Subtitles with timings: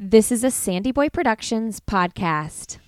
[0.00, 2.78] This is a Sandy Boy Productions podcast.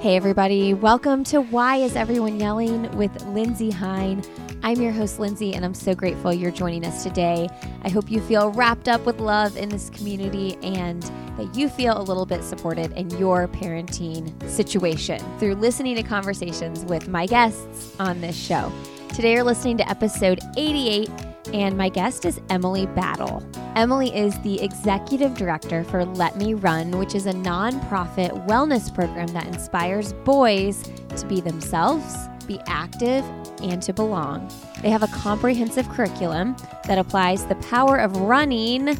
[0.00, 0.72] Hey, everybody.
[0.72, 4.22] Welcome to Why Is Everyone Yelling with Lindsay Hein.
[4.62, 7.48] I'm your host, Lindsay, and I'm so grateful you're joining us today.
[7.82, 11.04] I hope you feel wrapped up with love in this community and
[11.40, 16.84] that you feel a little bit supported in your parenting situation through listening to conversations
[16.84, 18.70] with my guests on this show.
[19.14, 21.08] Today, you're listening to episode 88
[21.54, 23.42] and my guest is Emily Battle.
[23.74, 29.28] Emily is the executive director for Let Me Run, which is a nonprofit wellness program
[29.28, 30.82] that inspires boys
[31.16, 33.24] to be themselves, be active,
[33.62, 34.48] and to belong.
[34.82, 36.54] They have a comprehensive curriculum
[36.84, 38.98] that applies the power of running.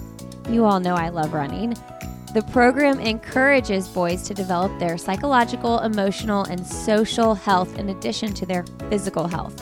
[0.48, 1.76] You all know I love running.
[2.32, 8.46] The program encourages boys to develop their psychological, emotional, and social health in addition to
[8.46, 9.60] their physical health.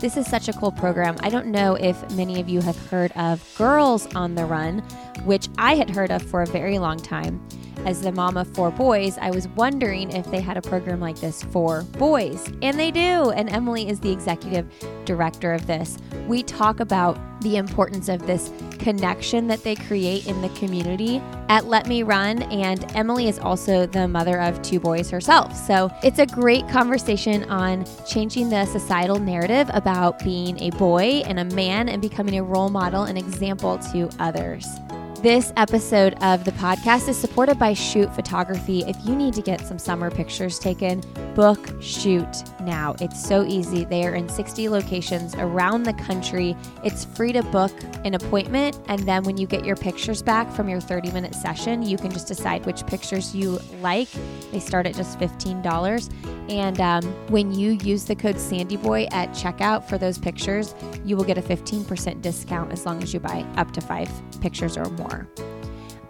[0.00, 1.16] This is such a cool program.
[1.20, 4.80] I don't know if many of you have heard of Girls on the Run,
[5.24, 7.40] which I had heard of for a very long time.
[7.86, 11.18] As the mom of four boys, I was wondering if they had a program like
[11.18, 12.52] this for boys.
[12.60, 13.30] And they do.
[13.30, 14.66] And Emily is the executive
[15.06, 15.96] director of this.
[16.28, 21.64] We talk about the importance of this connection that they create in the community at
[21.64, 22.42] Let Me Run.
[22.42, 25.56] And Emily is also the mother of two boys herself.
[25.56, 31.40] So it's a great conversation on changing the societal narrative about being a boy and
[31.40, 34.66] a man and becoming a role model and example to others.
[35.22, 38.84] This episode of the podcast is supported by Shoott Photography.
[38.86, 41.00] If you need to get some summer pictures taken,
[41.34, 42.94] book Shoott now.
[43.00, 43.84] It's so easy.
[43.84, 46.56] They are in 60 locations around the country.
[46.84, 47.72] It's free to book
[48.04, 51.82] an appointment, and then when you get your pictures back from your 30 minute session,
[51.82, 54.08] you can just decide which pictures you like.
[54.52, 56.10] They start at just $15.
[56.50, 60.74] And um, when you use the code SandyBoy at checkout for those pictures,
[61.04, 64.76] you will get a 15% discount as long as you buy up to five pictures
[64.76, 65.28] or more.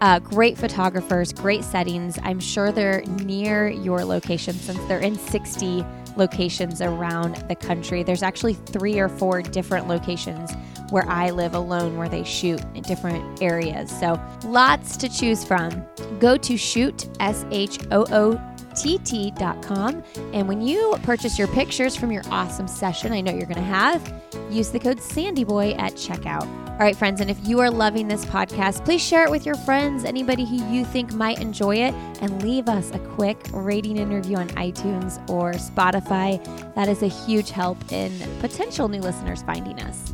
[0.01, 2.17] Uh, great photographers, great settings.
[2.23, 5.85] I'm sure they're near your location since they're in 60
[6.17, 8.03] locations around the country.
[8.03, 10.51] There's actually three or four different locations
[10.89, 13.89] where I live alone where they shoot in different areas.
[13.99, 15.85] So lots to choose from.
[16.19, 20.03] Go to shoot, S H O O tt.com.
[20.33, 23.61] And when you purchase your pictures from your awesome session, I know you're going to
[23.61, 24.13] have,
[24.49, 26.47] use the code SandyBoy at checkout.
[26.71, 29.55] All right, friends, and if you are loving this podcast, please share it with your
[29.55, 34.11] friends, anybody who you think might enjoy it, and leave us a quick rating and
[34.11, 36.43] review on iTunes or Spotify.
[36.73, 40.13] That is a huge help in potential new listeners finding us.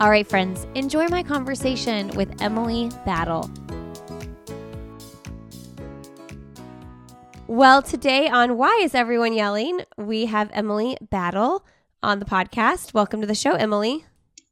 [0.00, 3.50] All right, friends, enjoy my conversation with Emily Battle.
[7.50, 11.66] Well, today on Why Is Everyone Yelling, we have Emily Battle
[12.00, 12.94] on the podcast.
[12.94, 14.04] Welcome to the show, Emily.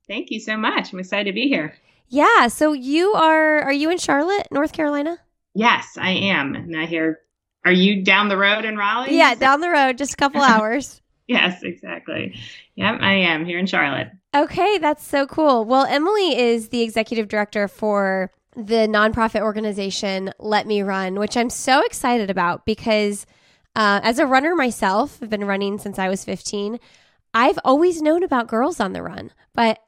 [0.09, 0.93] Thank you so much.
[0.93, 1.77] I'm excited to be here.
[2.09, 2.49] Yeah.
[2.49, 5.17] So you are are you in Charlotte, North Carolina?
[5.55, 6.57] Yes, I am.
[6.57, 7.21] And I hear
[7.65, 9.17] are you down the road in Raleigh?
[9.17, 11.01] Yeah, down the road, just a couple hours.
[11.29, 12.35] yes, exactly.
[12.75, 14.09] Yep, I am here in Charlotte.
[14.35, 15.65] Okay, that's so cool.
[15.65, 21.49] Well, Emily is the executive director for the nonprofit organization Let Me Run, which I'm
[21.49, 23.25] so excited about because
[23.77, 26.81] uh, as a runner myself, I've been running since I was 15.
[27.33, 29.79] I've always known about Girls on the Run, but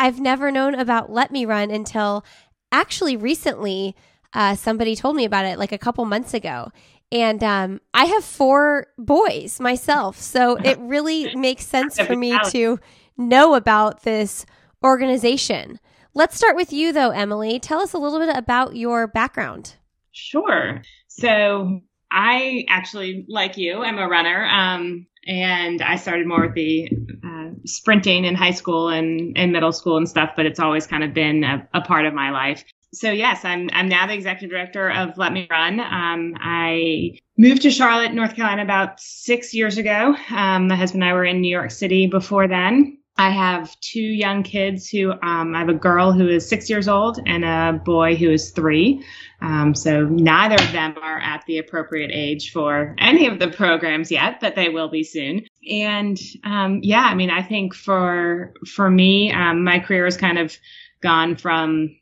[0.00, 2.24] I've never known about Let Me Run until
[2.72, 3.94] actually recently
[4.34, 6.72] uh, somebody told me about it like a couple months ago.
[7.12, 10.20] And um, I have four boys myself.
[10.20, 12.80] So it really makes sense for me to
[13.16, 14.44] know about this
[14.82, 15.78] organization.
[16.18, 17.60] Let's start with you, though, Emily.
[17.60, 19.76] Tell us a little bit about your background.
[20.10, 20.82] Sure.
[21.06, 21.80] So,
[22.10, 24.44] I actually, like you, am a runner.
[24.46, 26.90] Um, and I started more with the
[27.24, 31.04] uh, sprinting in high school and, and middle school and stuff, but it's always kind
[31.04, 34.50] of been a, a part of my life so yes, I'm I'm now the executive
[34.50, 35.78] director of Let Me Run.
[35.78, 40.16] Um, I moved to Charlotte, North Carolina, about six years ago.
[40.30, 42.98] Um, my husband and I were in New York City before then.
[43.18, 46.86] I have two young kids who um, I have a girl who is six years
[46.86, 49.04] old and a boy who is three.
[49.40, 54.12] Um, so neither of them are at the appropriate age for any of the programs
[54.12, 55.46] yet, but they will be soon.
[55.68, 60.38] And um, yeah, I mean, I think for for me, um, my career has kind
[60.38, 60.56] of
[61.00, 61.96] gone from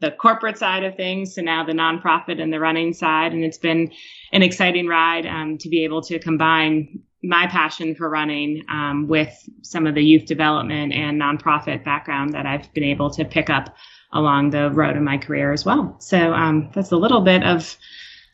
[0.00, 3.58] the corporate side of things to now the nonprofit and the running side, and it's
[3.58, 3.92] been
[4.32, 9.48] an exciting ride um, to be able to combine my passion for running um, with
[9.62, 13.76] some of the youth development and nonprofit background that I've been able to pick up
[14.12, 15.96] along the road in my career as well.
[16.00, 17.76] So um, that's a little bit of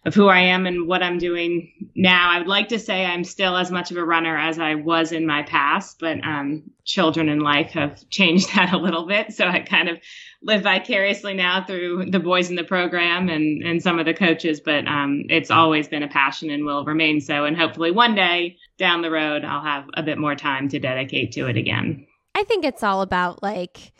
[0.08, 2.30] of who I am and what I'm doing now.
[2.30, 5.12] I would like to say I'm still as much of a runner as I was
[5.12, 9.32] in my past, but um, children and life have changed that a little bit.
[9.34, 9.98] So I kind of
[10.42, 14.60] live vicariously now through the boys in the program and, and some of the coaches,
[14.60, 17.44] but um, it's always been a passion and will remain so.
[17.44, 21.32] And hopefully one day down the road, I'll have a bit more time to dedicate
[21.32, 22.06] to it again.
[22.34, 23.92] I think it's all about like,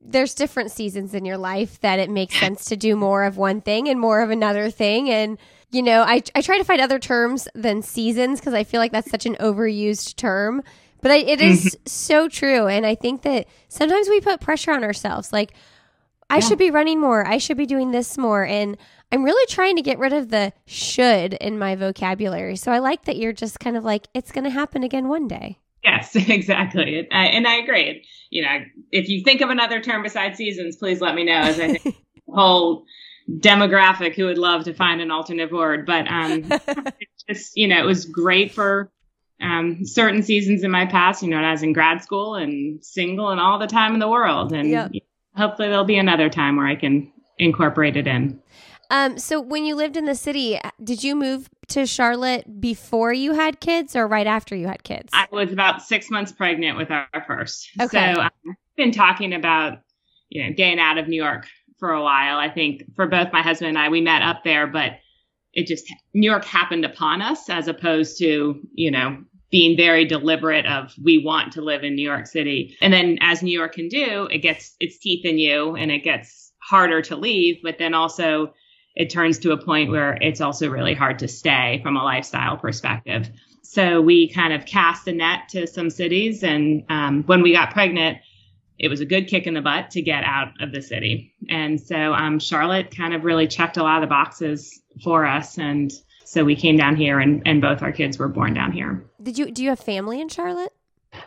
[0.00, 3.60] there's different seasons in your life that it makes sense to do more of one
[3.60, 5.10] thing and more of another thing.
[5.10, 5.38] And,
[5.70, 8.92] you know, I, I try to find other terms than seasons because I feel like
[8.92, 10.62] that's such an overused term.
[11.00, 11.86] But I, it is mm-hmm.
[11.86, 12.66] so true.
[12.66, 15.32] And I think that sometimes we put pressure on ourselves.
[15.32, 15.52] Like,
[16.30, 16.40] I yeah.
[16.40, 17.26] should be running more.
[17.26, 18.44] I should be doing this more.
[18.44, 18.76] And
[19.10, 22.56] I'm really trying to get rid of the should in my vocabulary.
[22.56, 25.28] So I like that you're just kind of like, it's going to happen again one
[25.28, 25.58] day.
[25.88, 27.06] Yes, exactly.
[27.10, 28.04] I, and I agree.
[28.30, 28.58] You know,
[28.92, 31.32] if you think of another term besides seasons, please let me know.
[31.32, 31.96] As I think
[32.28, 32.84] whole
[33.30, 36.44] demographic who would love to find an alternative word, but um,
[37.00, 38.90] it's just you know, it was great for
[39.40, 41.22] um, certain seasons in my past.
[41.22, 44.08] You know, I was in grad school and single and all the time in the
[44.08, 44.92] world, and yep.
[45.36, 48.40] hopefully there'll be another time where I can incorporate it in.
[48.90, 53.34] Um, so when you lived in the city, did you move to Charlotte before you
[53.34, 55.10] had kids or right after you had kids?
[55.12, 57.68] I was about six months pregnant with our first.
[57.80, 58.14] Okay.
[58.14, 58.32] So I've
[58.76, 59.80] been talking about,
[60.30, 61.46] you know, getting out of New York
[61.78, 62.38] for a while.
[62.38, 64.92] I think for both my husband and I, we met up there, but
[65.52, 69.18] it just, New York happened upon us as opposed to, you know,
[69.50, 72.76] being very deliberate of we want to live in New York City.
[72.80, 76.04] And then as New York can do, it gets its teeth in you and it
[76.04, 78.52] gets harder to leave, but then also
[78.98, 82.56] it turns to a point where it's also really hard to stay from a lifestyle
[82.56, 83.30] perspective.
[83.62, 86.42] So we kind of cast a net to some cities.
[86.42, 88.18] And um, when we got pregnant,
[88.76, 91.32] it was a good kick in the butt to get out of the city.
[91.48, 95.58] And so um, Charlotte kind of really checked a lot of the boxes for us.
[95.58, 95.92] And
[96.24, 99.04] so we came down here and, and both our kids were born down here.
[99.22, 100.72] Did you, do you have family in Charlotte?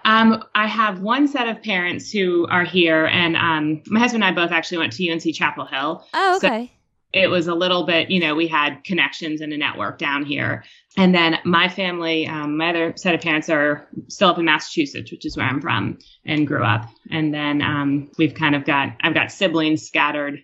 [0.04, 4.32] Um, I have one set of parents who are here, and um, my husband and
[4.32, 6.06] I both actually went to UNC Chapel Hill.
[6.14, 6.72] Oh, okay.
[7.14, 10.64] It was a little bit, you know, we had connections and a network down here.
[10.98, 15.12] And then my family, um, my other set of parents are still up in Massachusetts,
[15.12, 16.90] which is where I'm from and grew up.
[17.10, 20.40] And then um, we've kind of got, I've got siblings scattered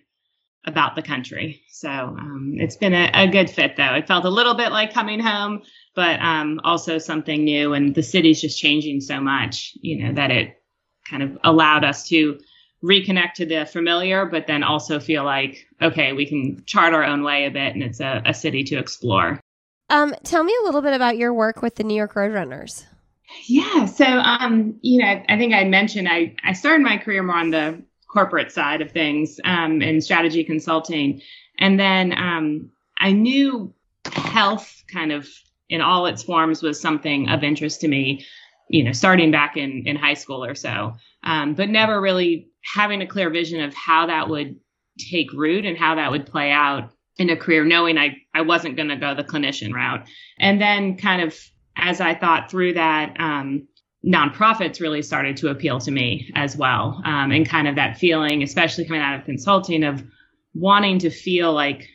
[0.66, 1.62] about the country.
[1.70, 3.94] So um, it's been a, a, good fit, though.
[3.94, 5.62] It felt a little bit like coming home,
[5.94, 7.72] but um, also something new.
[7.72, 10.62] And the city's just changing so much, you know, that it
[11.08, 12.38] kind of allowed us to
[12.82, 17.22] reconnect to the familiar, but then also feel like, okay, we can chart our own
[17.22, 19.40] way a bit and it's a, a city to explore.
[19.90, 22.84] Um, tell me a little bit about your work with the New York Roadrunners.
[23.46, 23.86] Yeah.
[23.86, 27.50] So, um, you know, I think I mentioned I, I started my career more on
[27.50, 31.20] the corporate side of things um, in strategy consulting.
[31.58, 32.70] And then um,
[33.00, 33.74] I knew
[34.12, 35.28] health kind of
[35.68, 38.24] in all its forms was something of interest to me,
[38.70, 43.02] you know, starting back in, in high school or so, um, but never really having
[43.02, 44.56] a clear vision of how that would
[44.98, 48.76] take root and how that would play out in a career, knowing I, I wasn't
[48.76, 50.06] going to go the clinician route.
[50.38, 51.38] And then kind of
[51.76, 53.66] as I thought through that, um,
[54.04, 57.00] nonprofits really started to appeal to me as well.
[57.04, 60.02] Um, and kind of that feeling, especially coming out of consulting, of
[60.54, 61.88] wanting to feel like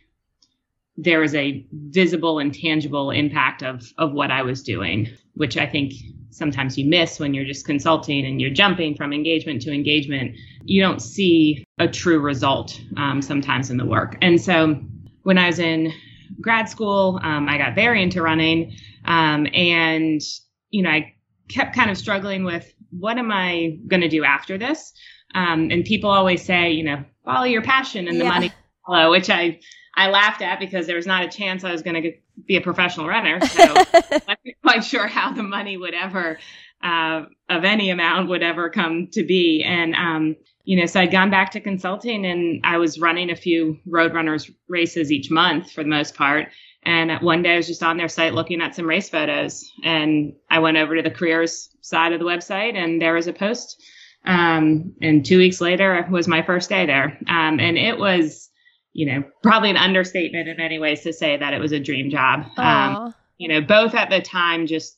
[0.96, 5.66] there is a visible and tangible impact of of what I was doing, which I
[5.66, 5.94] think
[6.34, 10.36] sometimes you miss when you're just consulting and you're jumping from engagement to engagement.
[10.66, 14.18] You don't see a true result um, sometimes in the work.
[14.22, 14.82] And so
[15.24, 15.94] when I was in
[16.42, 18.76] grad school, um, I got very into running,
[19.06, 20.22] um, and
[20.70, 21.14] you know I
[21.50, 24.94] kept kind of struggling with what am I going to do after this.
[25.36, 28.30] Um, and people always say, you know, follow your passion and the yeah.
[28.30, 28.52] money
[28.86, 29.60] follow, which I
[29.96, 32.14] I laughed at because there was not a chance I was going to
[32.46, 33.40] be a professional runner.
[33.46, 33.64] So
[33.94, 36.40] I'm not quite sure how the money would ever,
[36.84, 39.64] uh, of any amount, would ever come to be.
[39.66, 43.36] And, um, you know, so I'd gone back to consulting and I was running a
[43.36, 46.50] few Roadrunners races each month for the most part.
[46.86, 50.34] And one day I was just on their site looking at some race photos and
[50.50, 53.82] I went over to the careers side of the website and there was a post.
[54.26, 57.18] Um, and two weeks later was my first day there.
[57.28, 58.50] Um, and it was,
[58.94, 62.10] you know, probably an understatement in many ways to say that it was a dream
[62.10, 62.46] job.
[62.58, 64.98] Um, you know, both at the time, just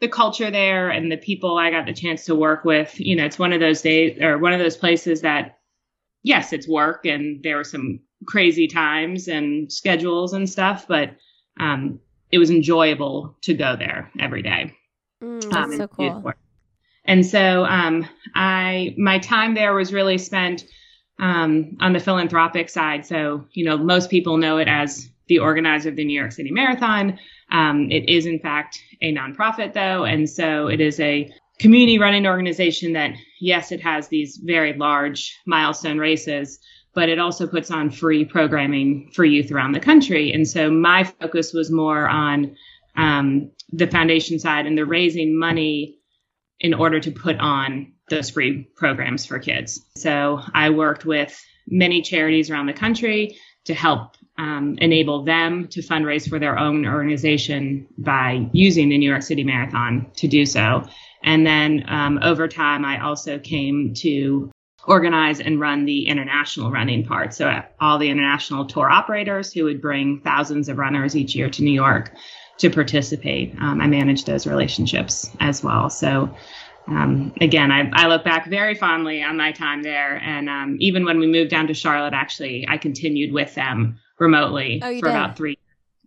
[0.00, 2.98] the culture there and the people I got the chance to work with.
[2.98, 5.58] You know, it's one of those days or one of those places that,
[6.22, 11.10] yes, it's work and there were some crazy times and schedules and stuff, but
[11.60, 12.00] um,
[12.32, 14.74] it was enjoyable to go there every day.
[15.22, 16.32] Mm, that's um, so cool.
[17.04, 20.64] And so um, I my time there was really spent
[21.18, 23.06] um, on the philanthropic side.
[23.06, 26.50] So, you know, most people know it as the organizer of the New York City
[26.50, 27.18] Marathon.
[27.50, 30.04] Um, it is, in fact, a nonprofit, though.
[30.04, 35.38] And so it is a community running organization that, yes, it has these very large
[35.46, 36.58] milestone races,
[36.94, 40.32] but it also puts on free programming for youth around the country.
[40.32, 42.56] And so my focus was more on
[42.96, 45.98] um, the foundation side and the raising money
[46.60, 49.84] in order to put on those free programs for kids.
[49.96, 55.80] So I worked with many charities around the country to help um, enable them to
[55.80, 60.84] fundraise for their own organization by using the New York City Marathon to do so.
[61.22, 64.50] And then um, over time, I also came to
[64.86, 67.32] organize and run the international running part.
[67.32, 71.62] So all the international tour operators who would bring thousands of runners each year to
[71.62, 72.12] New York
[72.58, 73.54] to participate.
[73.60, 75.90] Um, I manage those relationships as well.
[75.90, 76.34] So
[76.86, 80.16] um, again, I, I, look back very fondly on my time there.
[80.16, 84.80] And um, even when we moved down to Charlotte, actually, I continued with them remotely
[84.82, 85.10] oh, for did?
[85.10, 85.58] about three.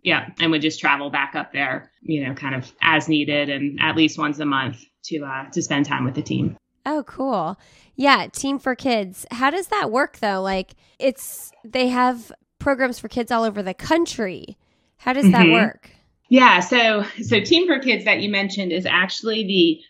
[0.04, 3.80] Yeah, and would just travel back up there, you know, kind of as needed, and
[3.80, 6.56] at least once a month to uh, to spend time with the team.
[6.86, 7.58] Oh, cool.
[7.96, 9.26] Yeah, Team for Kids.
[9.32, 10.40] How does that work though?
[10.40, 14.56] Like, it's they have programs for kids all over the country.
[14.98, 15.52] How does that mm-hmm.
[15.52, 15.90] work?
[16.28, 19.80] Yeah, so so Team for Kids that you mentioned is actually the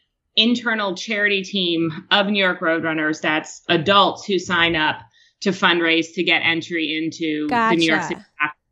[0.41, 5.01] internal charity team of New York Roadrunners that's adults who sign up
[5.41, 7.75] to fundraise to get entry into gotcha.
[7.75, 8.21] the New York City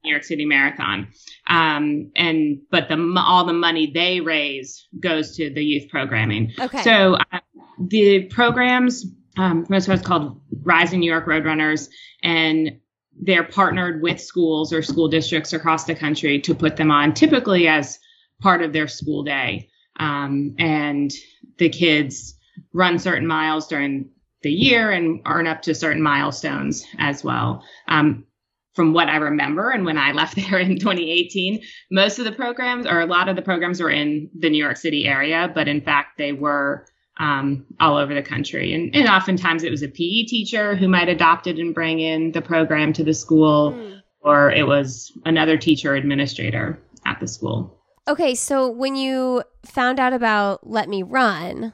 [0.07, 1.09] New York City Marathon.
[1.49, 6.53] Um, and but the all the money they raise goes to the youth programming.
[6.59, 6.83] Okay.
[6.83, 7.41] So uh,
[7.81, 9.05] the programs,
[9.37, 11.89] um, most of it's called Rising New York Roadrunners,
[12.23, 12.79] and
[13.21, 17.69] they're partnered with schools or school districts across the country to put them on, typically
[17.69, 17.99] as
[18.41, 19.69] part of their school day.
[19.99, 21.11] Um, and
[21.59, 22.35] the kids
[22.73, 24.11] run certain miles during
[24.43, 27.65] the year and earn up to certain milestones as well.
[27.89, 28.27] Um,
[28.75, 32.87] from what I remember, and when I left there in 2018, most of the programs
[32.87, 35.81] or a lot of the programs were in the New York City area, but in
[35.81, 36.87] fact, they were
[37.19, 38.75] um, all over the country.
[38.75, 42.33] And, and oftentimes it was a PE teacher who might adopt it and bring in
[42.33, 44.03] the program to the school, mm.
[44.21, 47.73] or it was another teacher administrator at the school.
[48.09, 51.73] Okay, so when you found out about Let Me Run,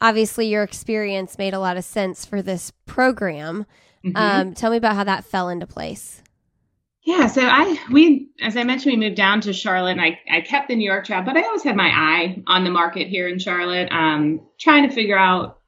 [0.00, 3.66] obviously your experience made a lot of sense for this program.
[4.04, 4.16] Mm-hmm.
[4.16, 6.22] Um, tell me about how that fell into place.
[7.04, 10.40] Yeah, so I we as I mentioned, we moved down to Charlotte, and I I
[10.40, 13.28] kept the New York job, but I always had my eye on the market here
[13.28, 15.58] in Charlotte, um, trying to figure out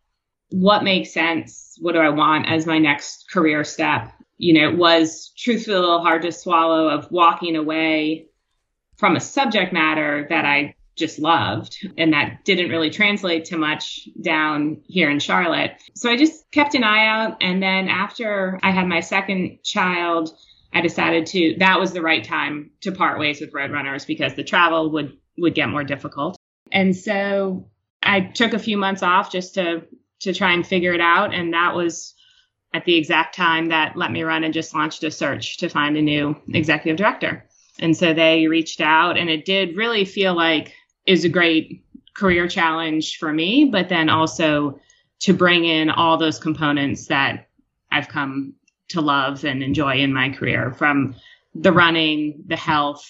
[0.50, 4.12] what makes sense, what do I want as my next career step.
[4.38, 8.28] You know, it was truthfully a little hard to swallow of walking away
[8.96, 14.08] from a subject matter that I just loved and that didn't really translate to much
[14.22, 15.72] down here in Charlotte.
[15.94, 17.36] So I just kept an eye out.
[17.42, 20.30] And then after I had my second child,
[20.72, 24.44] I decided to, that was the right time to part ways with Roadrunners because the
[24.44, 26.36] travel would, would get more difficult.
[26.72, 27.68] And so
[28.02, 29.84] I took a few months off just to,
[30.20, 31.34] to try and figure it out.
[31.34, 32.14] And that was
[32.74, 35.96] at the exact time that Let Me Run and just launched a search to find
[35.96, 37.46] a new executive director.
[37.78, 40.72] And so they reached out, and it did really feel like
[41.06, 44.80] is a great career challenge for me, but then also
[45.20, 47.48] to bring in all those components that
[47.90, 48.54] I've come
[48.88, 51.14] to love and enjoy in my career from
[51.54, 53.04] the running, the health,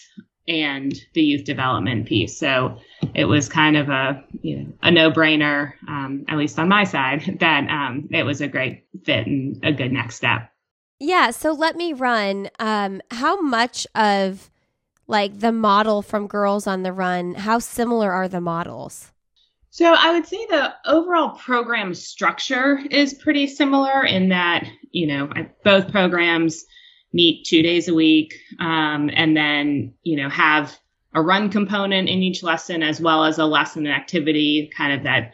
[0.49, 2.39] and the youth development piece.
[2.39, 2.79] So
[3.15, 6.85] it was kind of a you know, a no brainer, um, at least on my
[6.85, 10.51] side, that um, it was a great fit and a good next step.
[10.99, 11.31] Yeah.
[11.31, 12.49] So let me run.
[12.59, 14.51] Um, how much of
[15.07, 19.13] like the model from Girls on the Run, how similar are the models?
[19.71, 24.67] So I would say the overall program structure is pretty similar in that,
[24.97, 25.31] you know,
[25.63, 26.65] both programs
[27.13, 30.79] meet two days a week um, and then, you know, have
[31.15, 35.03] a run component in each lesson as well as a lesson and activity kind of
[35.05, 35.33] that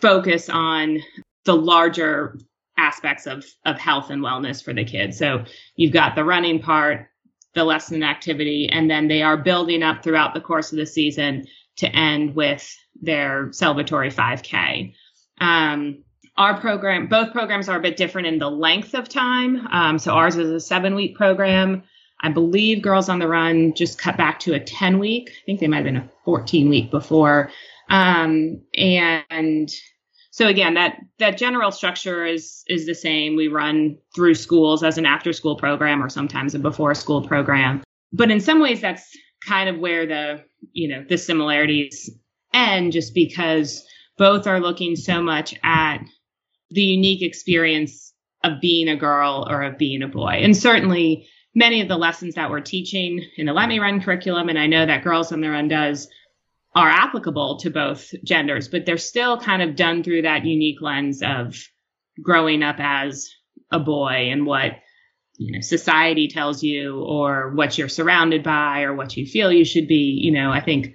[0.00, 0.98] focus on
[1.44, 2.36] the larger
[2.76, 5.16] aspects of, of health and wellness for the kids.
[5.16, 5.44] So
[5.76, 7.06] you've got the running part,
[7.54, 11.46] the lesson activity, and then they are building up throughout the course of the season
[11.76, 14.94] to end with their celebratory 5K.
[15.40, 16.02] Um,
[16.38, 19.66] our program, both programs are a bit different in the length of time.
[19.70, 21.82] Um, so ours is a seven week program.
[22.22, 25.30] I believe Girls on the Run just cut back to a 10 week.
[25.30, 27.50] I think they might have been a 14 week before.
[27.88, 29.70] Um, and
[30.30, 33.36] so again, that that general structure is is the same.
[33.36, 37.82] We run through schools as an after school program or sometimes a before school program.
[38.12, 39.08] But in some ways that's
[39.46, 42.10] kind of where the, you know, the similarities
[42.52, 43.86] end just because
[44.18, 45.98] both are looking so much at
[46.70, 50.40] the unique experience of being a girl or of being a boy.
[50.42, 54.48] And certainly many of the lessons that we're teaching in the Let Me Run curriculum,
[54.48, 56.08] and I know that Girls on the Run does,
[56.74, 61.22] are applicable to both genders, but they're still kind of done through that unique lens
[61.22, 61.56] of
[62.22, 63.30] growing up as
[63.70, 64.72] a boy and what
[65.38, 69.64] you know society tells you or what you're surrounded by or what you feel you
[69.64, 70.94] should be you know i think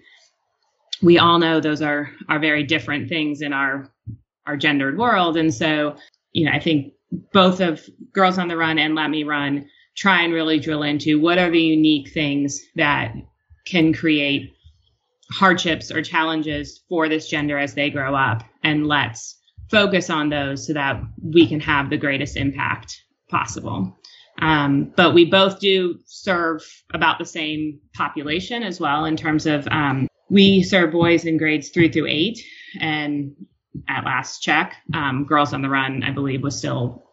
[1.01, 3.91] we all know those are are very different things in our
[4.45, 5.37] our gendered world.
[5.37, 5.95] And so
[6.33, 6.93] you know i think
[7.33, 11.19] both of girls on the run and let me run try and really drill into
[11.19, 13.13] what are the unique things that
[13.65, 14.53] can create
[15.31, 18.43] hardships or challenges for this gender as they grow up.
[18.63, 19.37] And let's
[19.69, 22.97] focus on those so that we can have the greatest impact
[23.29, 23.97] possible.
[24.41, 29.67] Um, but we both do serve about the same population as well in terms of
[29.67, 32.39] um, we serve boys in grades three through eight.
[32.79, 33.35] And
[33.87, 37.03] at last check um, girls on the run i believe was still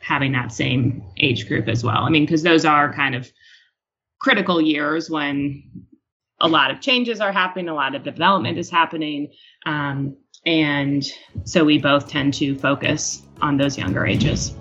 [0.00, 1.98] having that same age group as well.
[1.98, 3.30] I mean, because those are kind of
[4.20, 5.62] critical years when
[6.40, 9.32] a lot of changes are happening, a lot of development is happening.
[9.64, 11.04] Um, and
[11.44, 14.54] so we both tend to focus on those younger ages.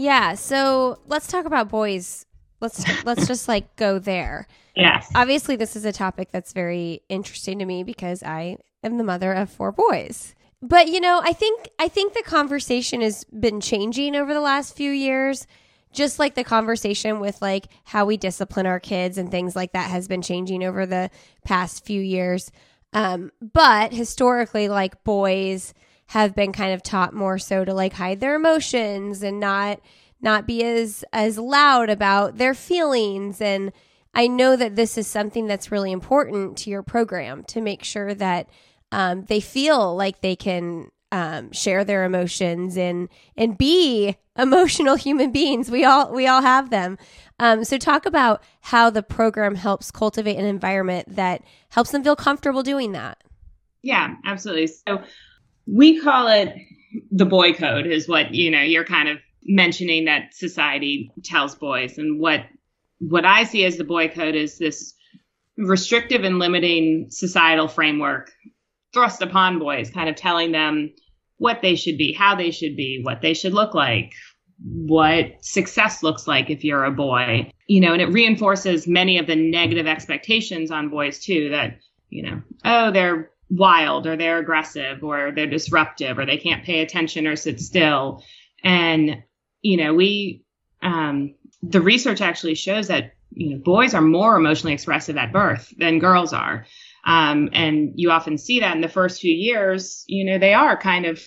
[0.00, 2.24] Yeah, so let's talk about boys.
[2.62, 4.46] Let's let's just like go there.
[4.74, 5.10] Yes.
[5.14, 9.34] Obviously, this is a topic that's very interesting to me because I am the mother
[9.34, 10.34] of four boys.
[10.62, 14.74] But you know, I think I think the conversation has been changing over the last
[14.74, 15.46] few years.
[15.92, 19.90] Just like the conversation with like how we discipline our kids and things like that
[19.90, 21.10] has been changing over the
[21.44, 22.50] past few years.
[22.94, 25.74] Um, but historically, like boys
[26.10, 29.80] have been kind of taught more so to like hide their emotions and not
[30.20, 33.72] not be as as loud about their feelings and
[34.12, 38.12] I know that this is something that's really important to your program to make sure
[38.14, 38.48] that
[38.90, 45.30] um, they feel like they can um, share their emotions and and be emotional human
[45.30, 45.70] beings.
[45.70, 46.98] We all we all have them.
[47.38, 52.16] Um, so talk about how the program helps cultivate an environment that helps them feel
[52.16, 53.22] comfortable doing that.
[53.82, 54.66] Yeah, absolutely.
[54.66, 55.04] So
[55.70, 56.54] we call it
[57.10, 61.98] the boy code is what you know you're kind of mentioning that society tells boys
[61.98, 62.40] and what
[62.98, 64.94] what I see as the boy code is this
[65.56, 68.30] restrictive and limiting societal framework
[68.92, 70.92] thrust upon boys, kind of telling them
[71.38, 74.12] what they should be, how they should be, what they should look like,
[74.62, 77.50] what success looks like if you're a boy.
[77.66, 81.78] You know, and it reinforces many of the negative expectations on boys too that,
[82.10, 86.80] you know, oh, they're wild or they're aggressive or they're disruptive or they can't pay
[86.80, 88.22] attention or sit still.
[88.62, 89.22] And,
[89.60, 90.44] you know, we,
[90.82, 95.72] um, the research actually shows that, you know, boys are more emotionally expressive at birth
[95.76, 96.66] than girls are.
[97.04, 100.76] Um, and you often see that in the first few years, you know, they are
[100.76, 101.20] kind of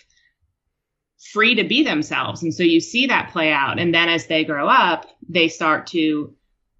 [1.31, 2.43] free to be themselves.
[2.43, 3.79] And so you see that play out.
[3.79, 6.33] And then as they grow up, they start to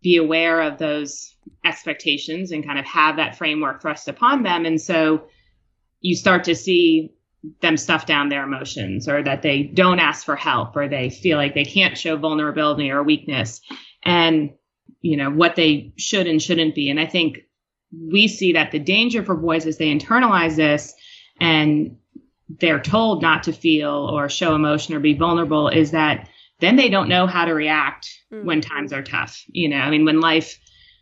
[0.03, 1.35] be aware of those
[1.65, 4.65] expectations and kind of have that framework thrust upon them.
[4.65, 5.23] And so
[6.01, 7.13] you start to see
[7.61, 11.37] them stuff down their emotions or that they don't ask for help or they feel
[11.37, 13.59] like they can't show vulnerability or weakness
[14.03, 14.51] and
[15.01, 17.39] you know what they should and shouldn't be and i think
[17.91, 20.93] we see that the danger for boys is they internalize this
[21.41, 21.97] and
[22.59, 26.87] they're told not to feel or show emotion or be vulnerable is that then they
[26.87, 28.43] don't know how to react mm.
[28.43, 29.43] when times are tough.
[29.47, 30.59] You know, I mean, when life,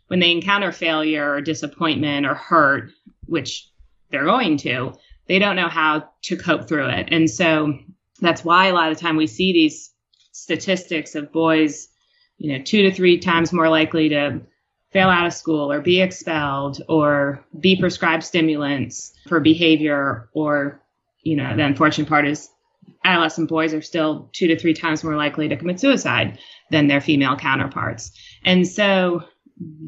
[0.08, 2.92] when they encounter failure or disappointment or hurt,
[3.26, 3.68] which
[4.10, 4.92] they're going to,
[5.26, 7.08] they don't know how to cope through it.
[7.10, 7.78] And so
[8.20, 9.92] that's why a lot of the time we see these
[10.32, 11.88] statistics of boys,
[12.38, 14.40] you know, two to three times more likely to
[14.90, 20.82] fail out of school or be expelled or be prescribed stimulants for behavior or,
[21.22, 22.48] you know, the unfortunate part is
[23.04, 26.38] adolescent boys are still two to three times more likely to commit suicide
[26.70, 28.12] than their female counterparts.
[28.44, 29.22] And so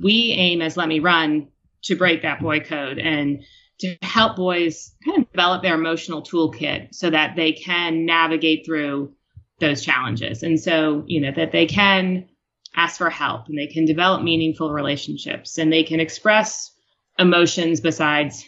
[0.02, 1.48] we aim as Let Me Run
[1.84, 3.42] to break that boy code and
[3.80, 9.12] to help boys kind of develop their emotional toolkit so that they can navigate through
[9.60, 10.42] those challenges.
[10.42, 12.28] And so, you know, that they can
[12.76, 16.72] ask for help and they can develop meaningful relationships and they can express
[17.18, 18.44] emotions besides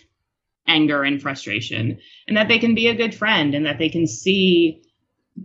[0.66, 1.98] anger and frustration
[2.29, 4.83] and that they can be a good friend and that they can see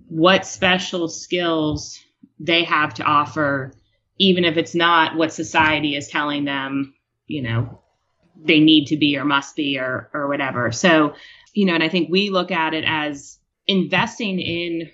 [0.07, 1.99] what special skills
[2.39, 3.73] they have to offer
[4.17, 6.93] even if it's not what society is telling them
[7.27, 7.81] you know
[8.43, 10.71] they need to be or must be or or whatever.
[10.71, 11.13] So
[11.53, 14.89] you know and i think we look at it as investing in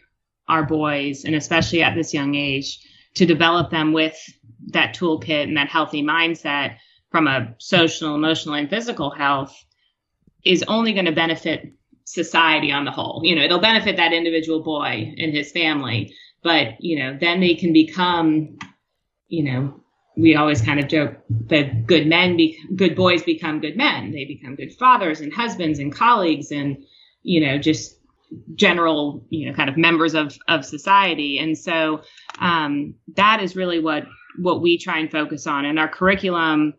[0.47, 2.79] our boys and especially at this young age
[3.15, 4.17] to develop them with
[4.67, 6.77] that toolkit and that healthy mindset
[7.11, 9.55] from a social emotional and physical health
[10.47, 11.73] is only going to benefit
[12.05, 13.21] society on the whole.
[13.23, 17.55] You know, it'll benefit that individual boy and his family, but you know, then they
[17.55, 18.57] can become,
[19.27, 19.81] you know,
[20.17, 21.15] we always kind of joke
[21.49, 24.11] that good men, be, good boys become good men.
[24.11, 26.83] They become good fathers and husbands and colleagues and,
[27.21, 27.99] you know, just
[28.55, 31.37] general, you know, kind of members of, of society.
[31.37, 32.01] And so,
[32.39, 34.05] um, that is really what,
[34.39, 35.65] what we try and focus on.
[35.65, 36.73] And our curriculum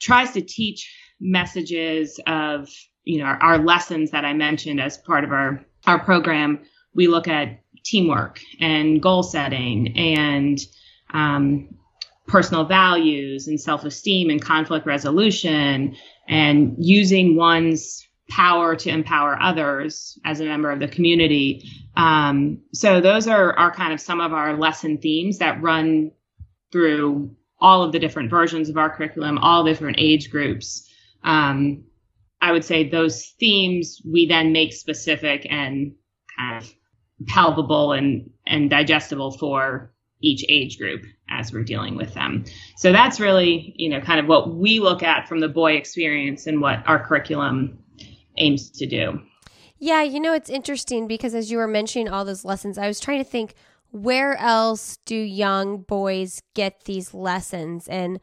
[0.00, 2.68] tries to teach messages of
[3.04, 6.60] you know, our, our lessons that I mentioned as part of our, our program,
[6.94, 10.58] we look at teamwork and goal setting and
[11.12, 11.68] um,
[12.26, 15.96] personal values and self esteem and conflict resolution
[16.28, 21.68] and using one's power to empower others as a member of the community.
[21.96, 26.12] Um, so those are, are kind of some of our lesson themes that run
[26.70, 30.88] through all of the different versions of our curriculum, all different age groups.
[31.22, 31.84] Um,
[32.42, 35.94] I would say those themes we then make specific and
[36.36, 36.74] kind of
[37.28, 42.44] palpable and, and digestible for each age group as we're dealing with them.
[42.76, 46.46] So that's really, you know, kind of what we look at from the boy experience
[46.46, 47.78] and what our curriculum
[48.36, 49.20] aims to do.
[49.78, 53.00] Yeah, you know, it's interesting because as you were mentioning all those lessons, I was
[53.00, 53.54] trying to think
[53.92, 57.86] where else do young boys get these lessons?
[57.88, 58.20] And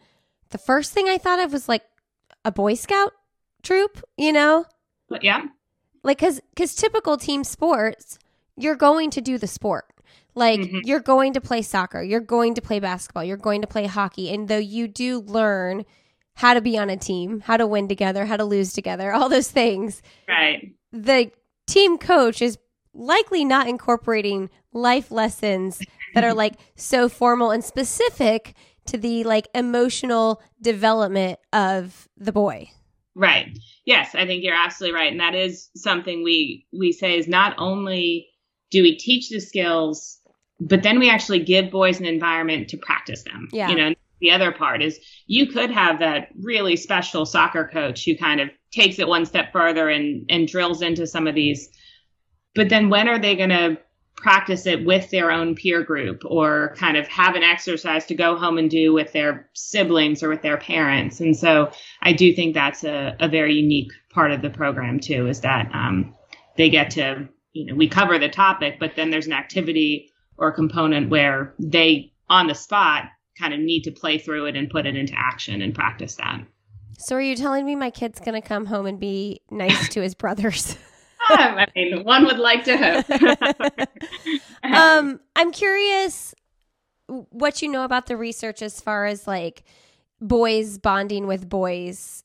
[0.50, 1.84] the first thing I thought of was like
[2.44, 3.14] a Boy Scout
[3.64, 4.66] troop, you know?
[5.22, 5.46] Yeah.
[6.04, 8.18] Like, cause, cause typical team sports,
[8.56, 9.86] you're going to do the sport.
[10.36, 10.80] Like, mm-hmm.
[10.84, 14.34] you're going to play soccer, you're going to play basketball, you're going to play hockey.
[14.34, 15.86] And though you do learn
[16.36, 19.28] how to be on a team, how to win together, how to lose together, all
[19.28, 20.02] those things.
[20.28, 20.74] Right.
[20.92, 21.32] The
[21.68, 22.58] team coach is
[22.94, 25.82] likely not incorporating life lessons
[26.14, 32.70] that are like so formal and specific to the like emotional development of the boy.
[33.20, 33.60] Right.
[33.84, 35.12] Yes, I think you're absolutely right.
[35.12, 38.30] And that is something we we say is not only
[38.72, 40.20] do we teach the skills,
[40.62, 43.50] but then we actually give boys an environment to practice them.
[43.52, 43.70] Yeah.
[43.70, 48.16] You know, the other part is you could have that really special soccer coach who
[48.16, 51.68] kind of takes it one step further and and drills into some of these.
[52.56, 53.78] But then when are they going to
[54.22, 58.36] practice it with their own peer group or kind of have an exercise to go
[58.36, 61.22] home and do with their siblings or with their parents.
[61.22, 65.28] And so I do think that's a, a very unique part of the program too,
[65.28, 66.14] is that um,
[66.58, 70.50] they get to, you know, we cover the topic, but then there's an activity or
[70.50, 73.06] a component where they on the spot
[73.40, 76.42] kind of need to play through it and put it into action and practice that.
[76.98, 80.02] So are you telling me my kid's going to come home and be nice to
[80.02, 80.78] his brothers?
[81.38, 83.90] I mean, one would like to hope.
[84.64, 86.34] um, I'm curious
[87.08, 89.64] what you know about the research as far as like
[90.22, 92.24] boys bonding with boys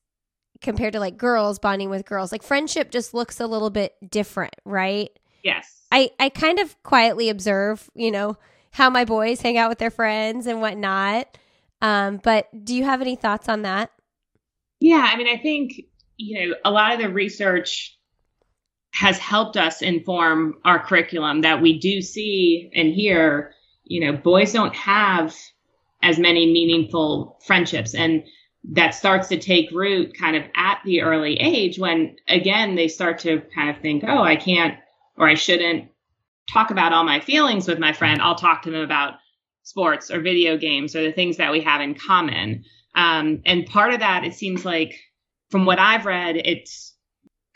[0.60, 2.32] compared to like girls bonding with girls.
[2.32, 5.10] Like friendship just looks a little bit different, right?
[5.42, 5.82] Yes.
[5.92, 8.36] I I kind of quietly observe, you know,
[8.70, 11.38] how my boys hang out with their friends and whatnot.
[11.82, 13.90] Um, but do you have any thoughts on that?
[14.80, 15.82] Yeah, I mean, I think
[16.16, 17.98] you know a lot of the research
[18.94, 23.52] has helped us inform our curriculum that we do see and hear,
[23.82, 25.34] you know, boys don't have
[26.00, 27.94] as many meaningful friendships.
[27.94, 28.22] And
[28.70, 33.18] that starts to take root kind of at the early age when, again, they start
[33.20, 34.78] to kind of think, oh, I can't
[35.16, 35.90] or I shouldn't
[36.48, 38.22] talk about all my feelings with my friend.
[38.22, 39.14] I'll talk to them about
[39.64, 42.64] sports or video games or the things that we have in common.
[42.94, 45.00] Um, and part of that, it seems like
[45.50, 46.93] from what I've read, it's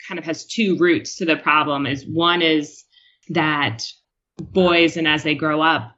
[0.07, 2.83] kind of has two roots to the problem is one is
[3.29, 3.85] that
[4.39, 5.95] boys and as they grow up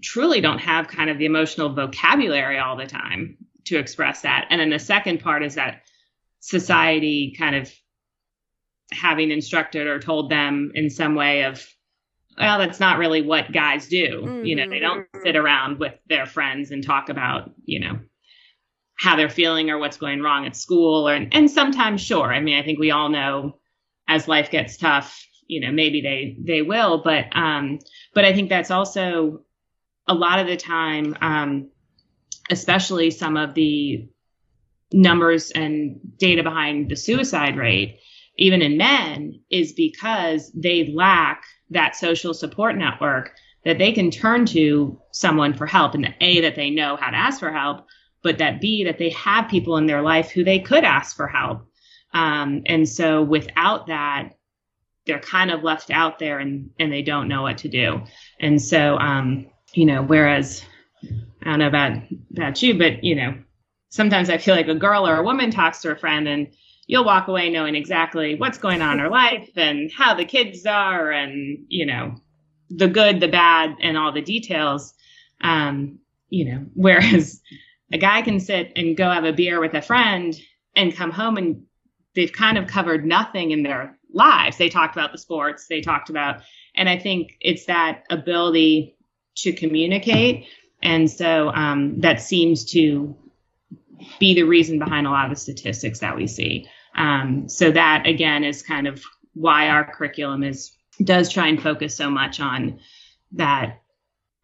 [0.00, 4.46] truly don't have kind of the emotional vocabulary all the time to express that.
[4.50, 5.82] And then the second part is that
[6.40, 7.72] society kind of
[8.92, 11.66] having instructed or told them in some way of
[12.36, 14.44] well that's not really what guys do mm-hmm.
[14.44, 15.22] you know they don't mm-hmm.
[15.24, 17.98] sit around with their friends and talk about you know
[19.02, 22.56] how they're feeling or what's going wrong at school or and sometimes sure i mean
[22.56, 23.58] i think we all know
[24.06, 27.80] as life gets tough you know maybe they they will but um
[28.14, 29.40] but i think that's also
[30.06, 31.68] a lot of the time um
[32.48, 34.08] especially some of the
[34.92, 37.98] numbers and data behind the suicide rate
[38.38, 43.32] even in men is because they lack that social support network
[43.64, 47.16] that they can turn to someone for help and a that they know how to
[47.16, 47.84] ask for help
[48.22, 51.26] but that b that they have people in their life who they could ask for
[51.26, 51.66] help.
[52.14, 54.36] Um, and so without that
[55.06, 58.02] they're kind of left out there and and they don't know what to do.
[58.40, 60.64] And so um, you know whereas
[61.04, 61.92] i don't know about
[62.30, 63.34] about you but you know
[63.88, 66.46] sometimes i feel like a girl or a woman talks to a friend and
[66.86, 70.66] you'll walk away knowing exactly what's going on in her life and how the kids
[70.66, 72.14] are and you know
[72.70, 74.94] the good the bad and all the details.
[75.40, 77.40] Um, you know whereas
[77.92, 80.40] a guy can sit and go have a beer with a friend
[80.76, 81.62] and come home and
[82.14, 86.10] they've kind of covered nothing in their lives they talked about the sports they talked
[86.10, 86.42] about
[86.74, 88.96] and i think it's that ability
[89.34, 90.46] to communicate
[90.82, 93.16] and so um, that seems to
[94.18, 96.66] be the reason behind a lot of the statistics that we see.
[96.96, 99.02] Um, so that again is kind of
[99.34, 102.78] why our curriculum is does try and focus so much on
[103.32, 103.80] that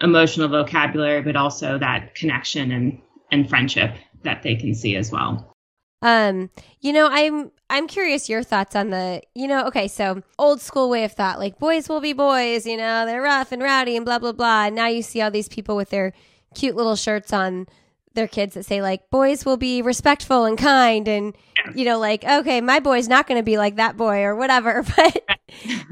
[0.01, 5.55] emotional vocabulary, but also that connection and and friendship that they can see as well.
[6.01, 10.61] Um, you know, I'm I'm curious your thoughts on the, you know, okay, so old
[10.61, 13.97] school way of thought, like boys will be boys, you know, they're rough and rowdy
[13.97, 14.67] and blah blah blah.
[14.67, 16.13] And now you see all these people with their
[16.55, 17.67] cute little shirts on
[18.15, 21.37] their kids that say like boys will be respectful and kind and
[21.75, 24.83] you know like okay my boy's not going to be like that boy or whatever
[24.97, 25.23] but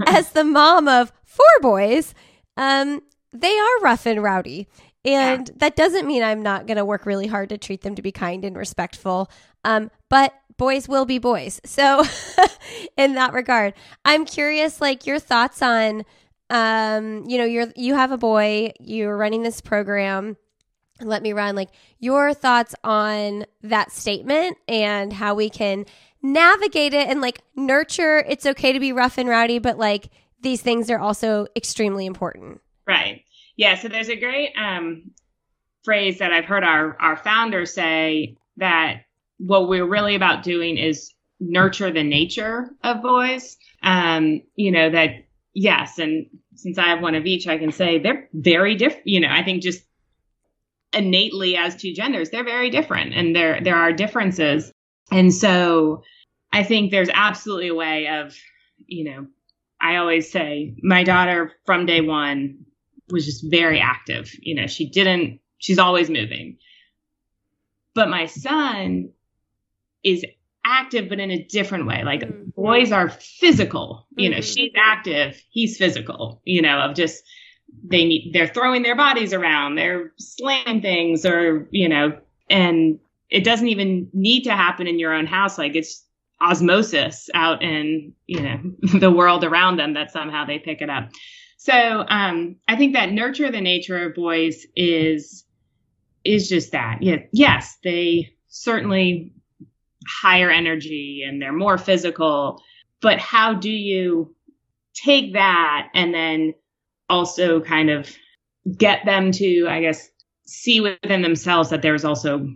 [0.08, 2.14] as the mom of four boys
[2.56, 3.00] um
[3.32, 4.66] they are rough and rowdy
[5.06, 5.54] and yeah.
[5.58, 8.12] that doesn't mean i'm not going to work really hard to treat them to be
[8.12, 9.30] kind and respectful
[9.64, 11.60] um but boys will be boys.
[11.64, 12.04] So
[12.96, 16.04] in that regard i'm curious like your thoughts on
[16.50, 20.36] um you know you're you have a boy you're running this program.
[21.00, 25.84] Let me run like your thoughts on that statement and how we can
[26.22, 30.08] navigate it and like nurture it's okay to be rough and rowdy but like
[30.40, 32.60] these things are also extremely important.
[32.86, 33.25] Right
[33.56, 35.10] yeah so there's a great um
[35.84, 39.02] phrase that i've heard our our founders say that
[39.38, 43.58] what we're really about doing is nurture the nature of boys.
[43.82, 45.10] Um you know that
[45.54, 49.20] yes and since i have one of each i can say they're very different you
[49.20, 49.82] know i think just
[50.92, 54.72] innately as two genders they're very different and there there are differences.
[55.10, 56.02] And so
[56.52, 58.34] i think there's absolutely a way of
[58.86, 59.26] you know
[59.80, 62.65] i always say my daughter from day one
[63.10, 64.30] was just very active.
[64.40, 66.58] You know she didn't she's always moving.
[67.94, 69.10] But my son
[70.04, 70.24] is
[70.64, 72.02] active but in a different way.
[72.04, 72.50] Like mm-hmm.
[72.54, 74.06] boys are physical.
[74.16, 74.42] You know mm-hmm.
[74.42, 77.22] she's active he's physical you know of just
[77.84, 82.16] they need they're throwing their bodies around they're slamming things or you know
[82.48, 85.58] and it doesn't even need to happen in your own house.
[85.58, 86.04] Like it's
[86.40, 88.60] osmosis out in you know
[88.98, 91.08] the world around them that somehow they pick it up
[91.66, 95.44] so um, i think that nurture the nature of boys is
[96.24, 99.32] is just that yeah yes they certainly
[100.22, 102.62] higher energy and they're more physical
[103.00, 104.34] but how do you
[104.94, 106.54] take that and then
[107.08, 108.08] also kind of
[108.76, 110.08] get them to, I guess,
[110.46, 112.48] see within themselves that there's also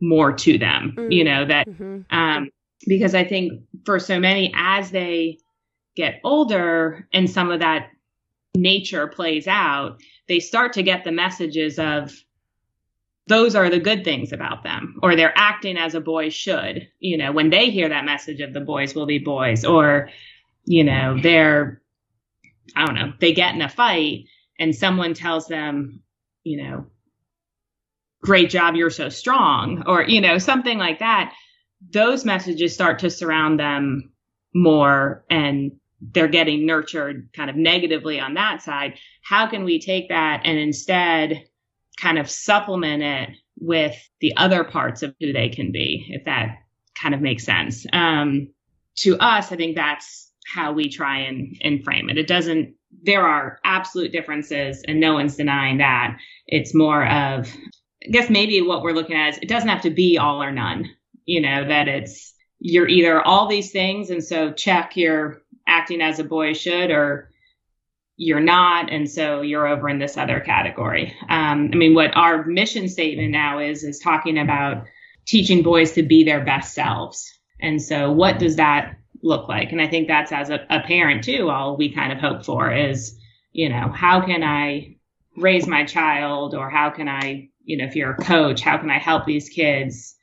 [0.00, 1.10] more to them, mm-hmm.
[1.10, 2.00] you know, that, mm-hmm.
[2.10, 2.50] um,
[2.86, 5.38] because I think for so many, as they
[5.96, 7.88] get older and some of that
[8.54, 12.12] nature plays out, they start to get the messages of
[13.26, 17.16] those are the good things about them, or they're acting as a boy should, you
[17.16, 20.10] know, when they hear that message of the boys will be boys, or,
[20.64, 21.80] you know, they're
[22.76, 24.24] I don't know, they get in a fight
[24.58, 26.00] and someone tells them,
[26.44, 26.86] you know,
[28.22, 31.34] great job, you're so strong, or, you know, something like that,
[31.92, 34.12] those messages start to surround them
[34.54, 38.98] more and they're getting nurtured kind of negatively on that side.
[39.22, 41.44] How can we take that and instead
[42.00, 46.58] kind of supplement it with the other parts of who they can be, if that
[47.00, 47.86] kind of makes sense?
[47.92, 48.52] Um,
[48.96, 52.18] to us, I think that's how we try and, and frame it.
[52.18, 56.16] It doesn't, there are absolute differences and no one's denying that.
[56.46, 57.48] It's more of,
[58.06, 60.52] I guess maybe what we're looking at is it doesn't have to be all or
[60.52, 60.90] none,
[61.24, 64.10] you know, that it's, you're either all these things.
[64.10, 67.30] And so check you're acting as a boy should, or
[68.16, 68.92] you're not.
[68.92, 71.14] And so you're over in this other category.
[71.28, 74.84] Um, I mean, what our mission statement now is, is talking about
[75.26, 77.30] teaching boys to be their best selves.
[77.60, 79.72] And so what does that look like?
[79.72, 82.72] And I think that's as a, a parent too, all we kind of hope for
[82.72, 83.18] is,
[83.52, 84.96] you know, how can I
[85.36, 88.90] raise my child or how can I, you know, if you're a coach, how can
[88.90, 90.14] I help these kids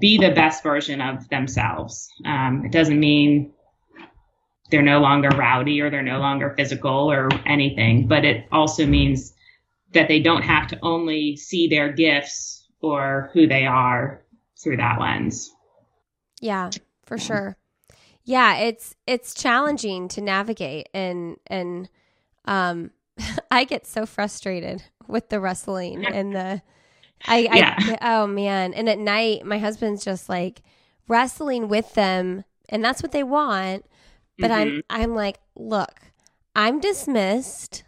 [0.00, 2.08] be the best version of themselves?
[2.24, 3.52] Um, it doesn't mean
[4.72, 9.34] they're no longer rowdy or they're no longer physical or anything, but it also means
[9.92, 14.24] that they don't have to only see their gifts or who they are
[14.60, 15.54] through that lens.
[16.40, 16.70] Yeah,
[17.04, 17.56] for sure.
[18.24, 21.88] Yeah, it's it's challenging to navigate and and
[22.46, 22.90] um
[23.50, 26.62] I get so frustrated with the wrestling and the
[27.26, 27.76] I, yeah.
[27.78, 30.62] I oh man, and at night my husband's just like
[31.08, 33.84] wrestling with them and that's what they want,
[34.42, 34.80] but mm-hmm.
[34.90, 36.00] I'm I'm like, look,
[36.54, 37.84] I'm dismissed.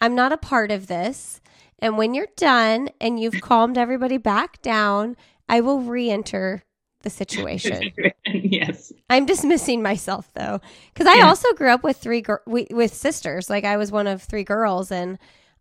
[0.00, 1.40] I'm not a part of this.
[1.78, 5.16] And when you're done and you've calmed everybody back down,
[5.48, 6.62] I will re-enter
[7.02, 7.92] the situation.
[8.26, 8.92] yes.
[9.08, 10.60] I'm dismissing myself though,
[10.92, 11.28] because I yeah.
[11.28, 13.50] also grew up with three gr- with sisters.
[13.50, 15.18] Like I was one of three girls, and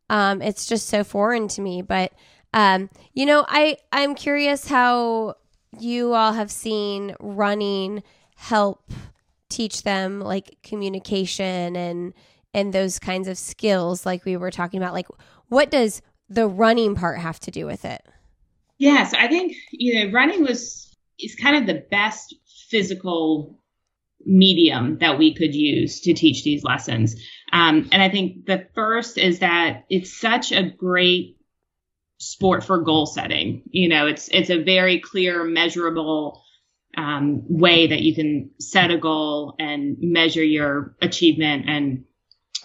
[0.09, 1.81] um, it's just so foreign to me.
[1.81, 2.13] But
[2.53, 5.35] um, you know, I I'm curious how
[5.77, 8.03] you all have seen running
[8.35, 8.91] help
[9.49, 12.13] teach them like communication and
[12.53, 15.07] and those kinds of skills like we were talking about like
[15.49, 18.05] what does the running part have to do with it?
[18.77, 22.35] Yes i think you know running was is kind of the best
[22.69, 23.59] physical
[24.25, 27.15] medium that we could use to teach these lessons.
[27.51, 31.37] Um, and i think the first is that it's such a great
[32.19, 33.63] sport for goal setting.
[33.71, 36.43] You know it's it's a very clear measurable
[36.97, 42.03] um, way that you can set a goal and measure your achievement and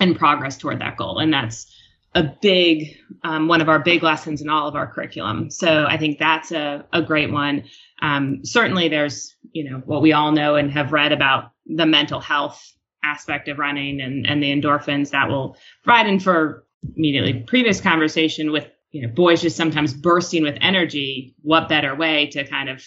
[0.01, 1.19] and progress toward that goal.
[1.19, 1.73] And that's
[2.15, 5.51] a big um, one of our big lessons in all of our curriculum.
[5.51, 7.65] So I think that's a, a great one.
[8.03, 12.21] Um, certainly, there's you know what we all know and have read about the mental
[12.21, 12.73] health
[13.05, 16.07] aspect of running and and the endorphins that will provide.
[16.07, 16.65] And for
[16.97, 22.27] immediately previous conversation with you know boys just sometimes bursting with energy, what better way
[22.29, 22.85] to kind of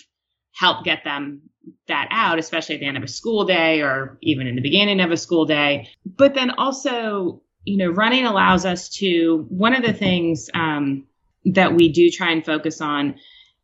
[0.57, 1.41] help get them
[1.87, 4.99] that out, especially at the end of a school day or even in the beginning
[5.01, 5.89] of a school day.
[6.05, 11.05] But then also, you know, running allows us to, one of the things um,
[11.45, 13.15] that we do try and focus on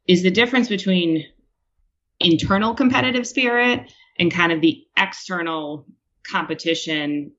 [0.07, 1.25] is the difference between
[2.19, 5.85] internal competitive spirit and kind of the external
[6.29, 7.31] competition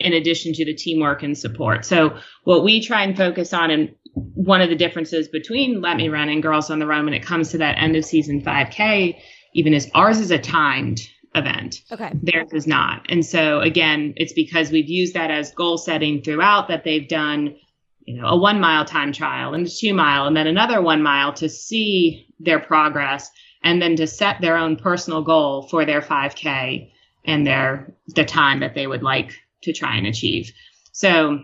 [0.00, 1.84] in addition to the teamwork and support.
[1.84, 6.08] So what we try and focus on and one of the differences between Let Me
[6.08, 9.16] Run and Girls on the Run when it comes to that end of season 5K,
[9.54, 11.00] even is ours is a timed
[11.34, 11.82] event.
[11.90, 12.12] Okay.
[12.22, 13.06] Theirs is not.
[13.08, 17.56] And so again, it's because we've used that as goal setting throughout that they've done,
[18.04, 21.02] you know, a one mile time trial and a two mile and then another one
[21.02, 23.30] mile to see their progress
[23.62, 26.90] and then to set their own personal goal for their 5K
[27.24, 30.52] and their the time that they would like to try and achieve.
[30.92, 31.40] So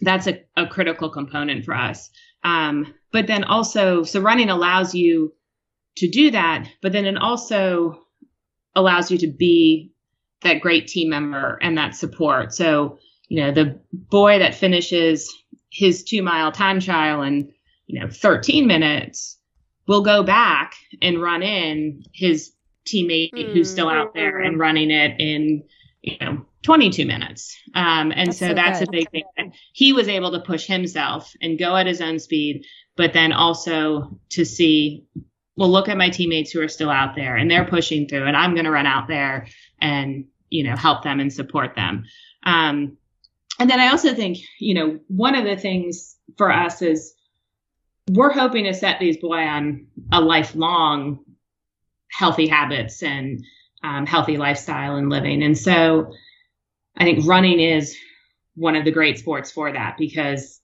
[0.00, 2.10] that's a, a critical component for us.
[2.44, 5.32] Um, but then also, so running allows you
[5.96, 8.04] to do that, but then it also
[8.74, 9.92] allows you to be
[10.42, 12.54] that great team member and that support.
[12.54, 12.98] So,
[13.28, 15.34] you know, the boy that finishes
[15.70, 17.52] his two mile time trial in,
[17.86, 19.38] you know, 13 minutes
[19.86, 22.52] will go back and run in his
[22.86, 23.52] teammate mm.
[23.52, 25.64] who's still out there and running it in,
[26.08, 27.56] you know, 22 minutes.
[27.74, 28.88] Um, and that's so, so, that's good.
[28.88, 29.52] a big thing.
[29.72, 32.64] He was able to push himself and go at his own speed,
[32.96, 35.04] but then also to see,
[35.56, 38.36] well, look at my teammates who are still out there and they're pushing through and
[38.36, 39.46] I'm going to run out there
[39.80, 42.04] and, you know, help them and support them.
[42.44, 42.96] Um,
[43.58, 47.14] and then I also think, you know, one of the things for us is
[48.10, 51.24] we're hoping to set these boy on a lifelong
[52.10, 53.44] healthy habits and
[53.82, 55.42] um, healthy lifestyle and living.
[55.42, 56.12] And so,
[56.96, 57.96] I think running is
[58.56, 60.60] one of the great sports for that because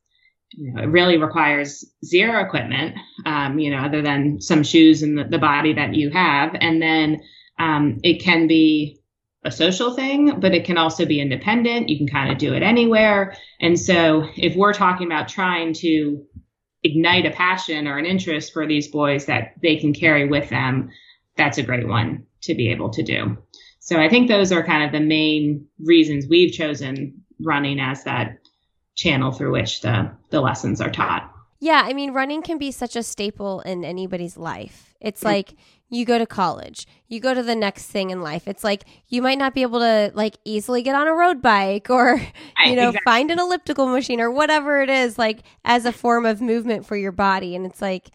[0.50, 5.16] you know, it really requires zero equipment, um, you know, other than some shoes and
[5.16, 6.54] the, the body that you have.
[6.60, 7.22] And then
[7.58, 9.00] um, it can be
[9.44, 11.88] a social thing, but it can also be independent.
[11.88, 13.36] You can kind of do it anywhere.
[13.60, 16.24] And so if we're talking about trying to
[16.82, 20.90] ignite a passion or an interest for these boys that they can carry with them,
[21.36, 23.36] that's a great one to be able to do.
[23.80, 28.38] So I think those are kind of the main reasons we've chosen running as that
[28.94, 31.30] channel through which the, the lessons are taught.
[31.60, 34.94] Yeah, I mean, running can be such a staple in anybody's life.
[35.00, 35.28] It's mm-hmm.
[35.28, 35.54] like
[35.90, 38.48] you go to college, you go to the next thing in life.
[38.48, 41.88] It's like you might not be able to like easily get on a road bike
[41.90, 42.20] or,
[42.66, 43.00] you know, exactly.
[43.04, 46.96] find an elliptical machine or whatever it is, like as a form of movement for
[46.96, 47.54] your body.
[47.54, 48.10] And it's like,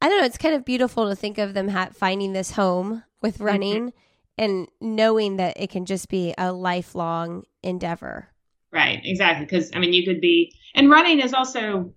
[0.00, 3.04] I don't know, it's kind of beautiful to think of them ha- finding this home
[3.22, 3.44] with mm-hmm.
[3.44, 4.38] running mm-hmm.
[4.38, 8.28] and knowing that it can just be a lifelong endeavor.
[8.72, 9.44] Right, exactly.
[9.44, 11.92] Because, I mean, you could be, and running is also,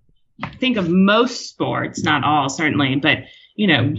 [0.60, 3.20] think of most sports, not all certainly, but,
[3.56, 3.94] you know,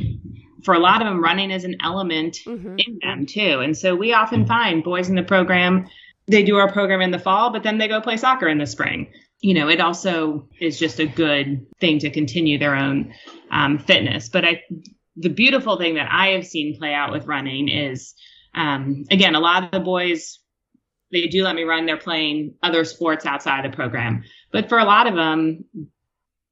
[0.65, 2.77] for a lot of them, running is an element mm-hmm.
[2.79, 3.61] in them too.
[3.61, 5.87] And so we often find boys in the program,
[6.27, 8.67] they do our program in the fall, but then they go play soccer in the
[8.67, 9.11] spring.
[9.41, 13.15] You know, it also is just a good thing to continue their own
[13.51, 14.29] um, fitness.
[14.29, 14.63] But I,
[15.17, 18.15] the beautiful thing that I have seen play out with running is,
[18.55, 20.39] um, again, a lot of the boys,
[21.13, 21.87] they do let me run.
[21.87, 24.25] They're playing other sports outside the program.
[24.53, 25.65] But for a lot of them,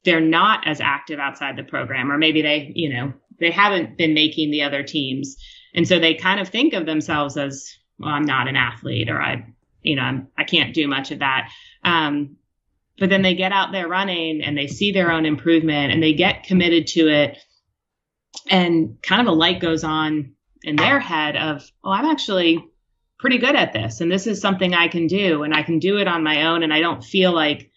[0.05, 4.15] they're not as active outside the program, or maybe they, you know, they haven't been
[4.15, 5.37] making the other teams.
[5.75, 9.21] And so they kind of think of themselves as, well, I'm not an athlete or
[9.21, 9.47] I,
[9.83, 11.51] you know, I'm, I can't do much of that.
[11.83, 12.37] Um,
[12.99, 16.13] but then they get out there running and they see their own improvement and they
[16.13, 17.39] get committed to it.
[18.51, 22.65] And kind of a light goes on in their head of, oh, I'm actually
[23.19, 24.01] pretty good at this.
[24.01, 26.63] And this is something I can do and I can do it on my own.
[26.63, 27.71] And I don't feel like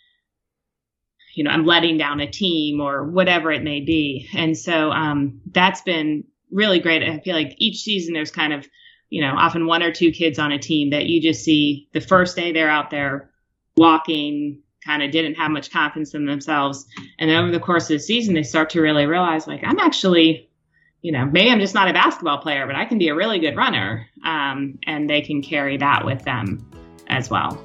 [1.38, 4.28] you know, I'm letting down a team or whatever it may be.
[4.34, 7.04] And so um, that's been really great.
[7.04, 8.68] I feel like each season there's kind of,
[9.12, 12.02] you know, often one or two kids on a team that you just see the
[12.02, 13.30] first day they're out there
[13.76, 16.88] walking, kind of didn't have much confidence in themselves.
[17.20, 19.78] And then over the course of the season, they start to really realize, like, I'm
[19.78, 20.47] actually,
[21.08, 23.40] you know, maybe I'm just not a basketball player, but I can be a really
[23.40, 24.06] good runner.
[24.26, 26.70] Um, and they can carry that with them
[27.08, 27.64] as well.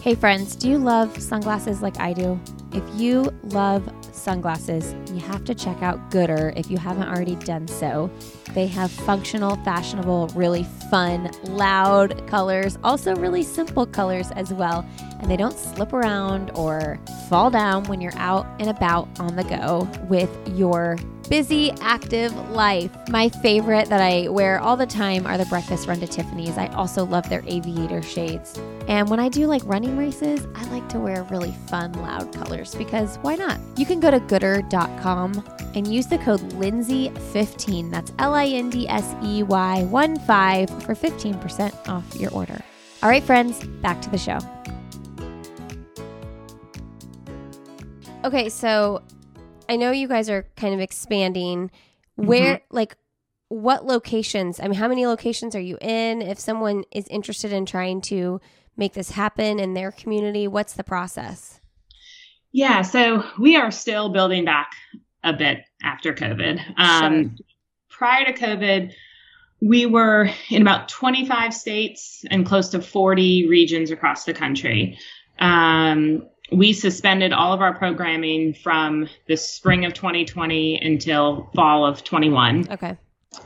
[0.00, 2.40] Hey, friends, do you love sunglasses like I do?
[2.72, 7.68] If you love sunglasses, you have to check out Goodr if you haven't already done
[7.68, 8.10] so.
[8.54, 14.88] They have functional, fashionable, really fun, loud colors, also really simple colors as well.
[15.22, 16.98] And they don't slip around or
[17.28, 20.98] fall down when you're out and about on the go with your
[21.28, 22.90] busy, active life.
[23.08, 26.58] My favorite that I wear all the time are the Breakfast Run to Tiffany's.
[26.58, 28.58] I also love their aviator shades.
[28.86, 32.74] And when I do like running races, I like to wear really fun, loud colors
[32.74, 33.58] because why not?
[33.76, 35.42] You can go to goodr.com
[35.74, 37.90] and use the code Lindsey15.
[37.90, 42.60] That's L I N D S E Y 1 5 for 15% off your order.
[43.02, 44.38] All right, friends, back to the show.
[48.24, 49.02] Okay, so
[49.68, 51.70] I know you guys are kind of expanding.
[52.14, 52.76] Where, mm-hmm.
[52.76, 52.96] like,
[53.48, 54.60] what locations?
[54.60, 56.22] I mean, how many locations are you in?
[56.22, 58.40] If someone is interested in trying to
[58.76, 61.60] make this happen in their community, what's the process?
[62.52, 64.72] Yeah, so we are still building back
[65.24, 66.60] a bit after COVID.
[66.78, 67.46] Um, sure.
[67.88, 68.92] Prior to COVID,
[69.60, 74.98] we were in about 25 states and close to 40 regions across the country.
[75.38, 82.04] Um, we suspended all of our programming from the spring of 2020 until fall of
[82.04, 82.72] 21.
[82.72, 82.96] Okay.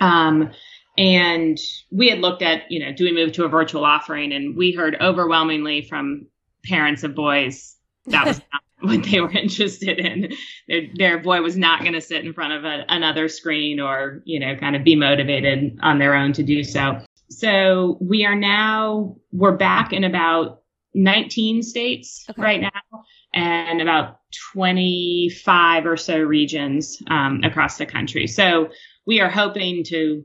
[0.00, 0.50] Um,
[0.98, 1.59] and
[1.90, 4.32] we had looked at, you know, do we move to a virtual offering?
[4.32, 6.26] And we heard overwhelmingly from
[6.64, 7.76] parents of boys
[8.07, 10.32] that was not what they were interested in.
[10.68, 14.22] Their, their boy was not going to sit in front of a, another screen or,
[14.24, 17.00] you know, kind of be motivated on their own to do so.
[17.28, 20.62] So we are now, we're back in about
[20.97, 22.42] 19 states okay.
[22.42, 24.18] right now and about
[24.53, 28.26] 25 or so regions um, across the country.
[28.26, 28.70] So
[29.07, 30.24] we are hoping to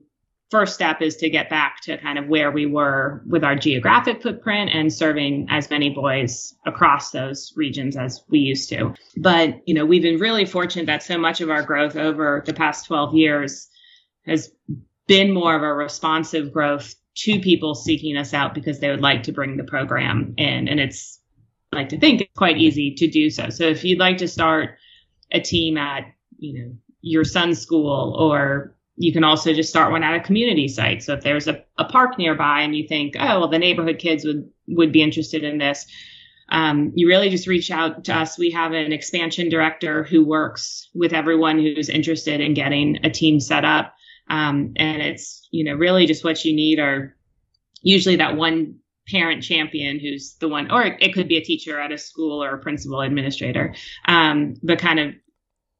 [0.50, 4.22] first step is to get back to kind of where we were with our geographic
[4.22, 8.94] footprint and serving as many boys across those regions as we used to.
[9.18, 12.54] But, you know, we've been really fortunate that so much of our growth over the
[12.54, 13.70] past 12 years
[14.26, 14.52] has
[15.08, 19.24] been more of a responsive growth to people seeking us out because they would like
[19.24, 20.68] to bring the program in.
[20.68, 21.20] And it's
[21.74, 23.50] I like to think it's quite easy to do so.
[23.50, 24.78] So if you'd like to start
[25.32, 26.06] a team at,
[26.38, 30.68] you know, your son's school, or you can also just start one at a community
[30.68, 31.02] site.
[31.02, 34.26] So if there's a, a park nearby and you think, oh, well, the neighborhood kids
[34.26, 35.86] would, would be interested in this,
[36.50, 38.38] um, you really just reach out to us.
[38.38, 43.40] We have an expansion director who works with everyone who's interested in getting a team
[43.40, 43.96] set up.
[44.32, 47.18] Um, and it's, you know, really just what you need are
[47.82, 48.76] usually that one
[49.10, 52.56] parent champion who's the one, or it could be a teacher at a school or
[52.56, 53.76] a principal administrator,
[54.08, 55.14] um, but kind of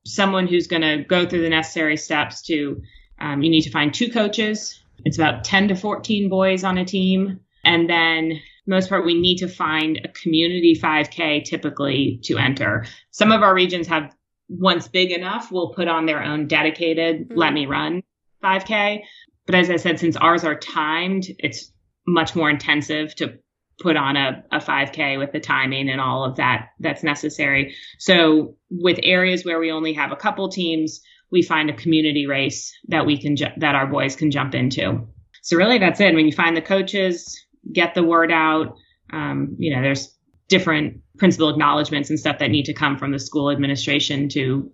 [0.06, 2.82] someone who's going to go through the necessary steps to,
[3.20, 4.84] um, you need to find two coaches.
[5.06, 7.40] It's about 10 to 14 boys on a team.
[7.64, 12.86] And then most part, we need to find a community 5K typically to enter.
[13.12, 14.14] Some of our regions have,
[14.50, 17.38] once big enough, will put on their own dedicated mm-hmm.
[17.38, 18.04] let me run
[18.44, 19.02] 5K.
[19.46, 21.72] But as I said, since ours are timed, it's
[22.08, 23.38] much more intensive to
[23.80, 27.76] put on a, a 5K with the timing and all of that that's necessary.
[27.98, 32.72] So with areas where we only have a couple teams, we find a community race
[32.90, 35.08] that we can ju- that our boys can jump into.
[35.42, 36.14] So really, that's it.
[36.14, 38.76] When you find the coaches, get the word out.
[39.12, 40.16] Um, you know, there's
[40.48, 44.72] different principal acknowledgments and stuff that need to come from the school administration to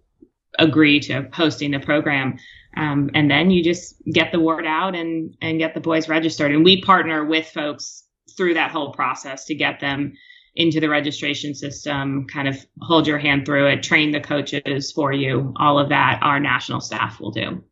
[0.59, 2.37] agree to hosting the program.
[2.77, 6.51] Um, and then you just get the word out and and get the boys registered.
[6.51, 8.03] And we partner with folks
[8.35, 10.13] through that whole process to get them
[10.55, 15.11] into the registration system, kind of hold your hand through it, train the coaches for
[15.11, 15.53] you.
[15.57, 17.63] All of that our national staff will do.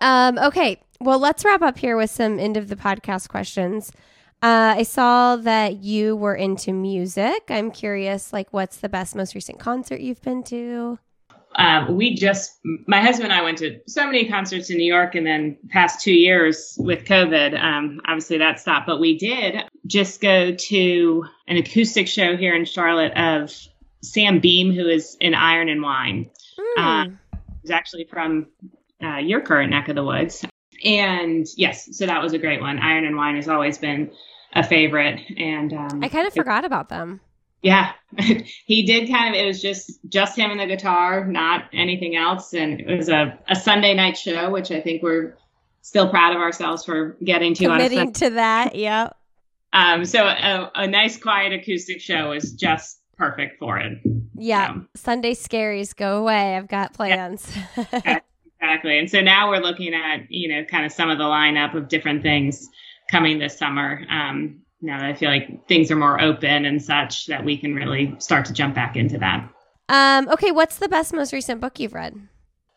[0.00, 0.80] Um, okay.
[1.00, 3.92] Well, let's wrap up here with some end of the podcast questions.
[4.42, 7.44] Uh, I saw that you were into music.
[7.48, 10.98] I'm curious, like, what's the best, most recent concert you've been to?
[11.56, 15.14] Um, we just, my husband and I went to so many concerts in New York,
[15.14, 18.86] and then past two years with COVID, um, obviously that stopped.
[18.86, 23.52] But we did just go to an acoustic show here in Charlotte of
[24.02, 26.30] Sam Beam, who is in Iron and Wine.
[26.58, 26.78] Mm.
[26.78, 28.46] Uh, he's actually from
[29.02, 30.44] uh, your current neck of the woods.
[30.84, 32.78] And yes, so that was a great one.
[32.78, 34.10] Iron and Wine has always been
[34.54, 35.20] a favorite.
[35.36, 37.20] And um, I kind of forgot about them.
[37.62, 37.92] Yeah,
[38.66, 39.40] he did kind of.
[39.40, 42.52] It was just just him and the guitar, not anything else.
[42.52, 45.36] And it was a, a Sunday night show, which I think we're
[45.82, 47.66] still proud of ourselves for getting to.
[47.66, 49.10] Committing to that, yeah.
[49.72, 53.98] Um, so a, a, nice quiet acoustic show is just perfect for it.
[54.34, 56.56] Yeah, Sunday scaries go away.
[56.56, 57.50] I've got plans.
[57.76, 58.20] Yeah,
[58.60, 58.98] exactly.
[58.98, 61.88] And so now we're looking at you know kind of some of the lineup of
[61.88, 62.68] different things
[63.10, 64.02] coming this summer.
[64.08, 67.74] Um, now that I feel like things are more open and such that we can
[67.74, 69.48] really start to jump back into that.
[69.88, 72.16] Um, okay, what's the best, most recent book you've read?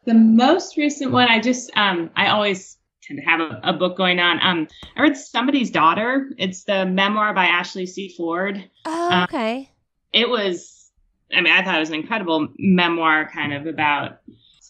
[0.06, 3.98] The most recent one, I just, um, I always tend to have a, a, book
[3.98, 4.40] going on.
[4.42, 6.30] Um, I read Somebody's Daughter.
[6.38, 8.14] It's the memoir by Ashley C.
[8.16, 8.64] Ford.
[8.86, 9.72] Oh, um, okay.
[10.14, 10.92] It was,
[11.34, 14.20] I mean, I thought it was an incredible memoir, kind of about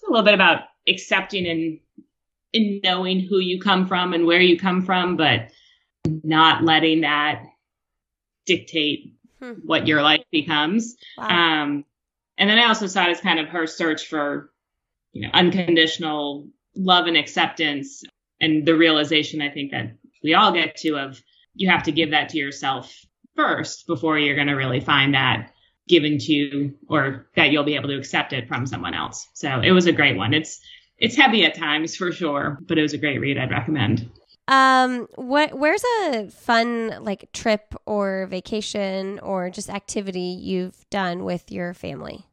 [0.07, 1.79] a little bit about accepting and
[2.53, 5.51] in knowing who you come from and where you come from, but
[6.05, 7.43] not letting that
[8.45, 9.53] dictate hmm.
[9.63, 10.95] what your life becomes.
[11.17, 11.27] Wow.
[11.63, 11.85] Um,
[12.37, 14.51] and then I also saw it as kind of her search for,
[15.13, 18.03] you know, unconditional love and acceptance
[18.41, 19.93] and the realization I think that
[20.23, 21.21] we all get to of
[21.53, 22.93] you have to give that to yourself
[23.35, 25.51] first before you're going to really find that
[25.87, 29.27] given to you or that you'll be able to accept it from someone else.
[29.33, 30.33] So it was a great one.
[30.33, 30.59] It's
[30.97, 33.37] it's heavy at times for sure, but it was a great read.
[33.37, 34.09] I'd recommend.
[34.47, 35.57] Um, what?
[35.57, 42.25] Where's a fun like trip or vacation or just activity you've done with your family?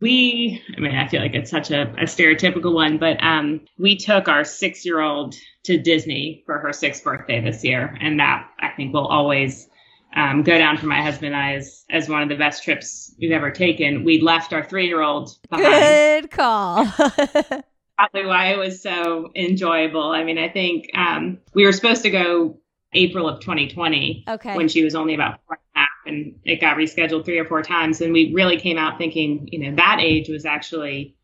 [0.00, 3.96] We, I mean, I feel like it's such a, a stereotypical one, but um, we
[3.96, 8.92] took our six-year-old to Disney for her sixth birthday this year, and that I think
[8.92, 9.66] will always
[10.14, 13.14] um, go down for my husband and I as, as one of the best trips
[13.18, 14.04] we've ever taken.
[14.04, 16.24] We left our three-year-old behind.
[16.24, 16.86] Good call.
[17.96, 20.10] probably why it was so enjoyable.
[20.10, 22.58] I mean, I think um, we were supposed to go
[22.92, 24.56] April of 2020 okay.
[24.56, 27.44] when she was only about four and a half, and it got rescheduled three or
[27.44, 28.00] four times.
[28.00, 31.16] And we really came out thinking, you know, that age was actually,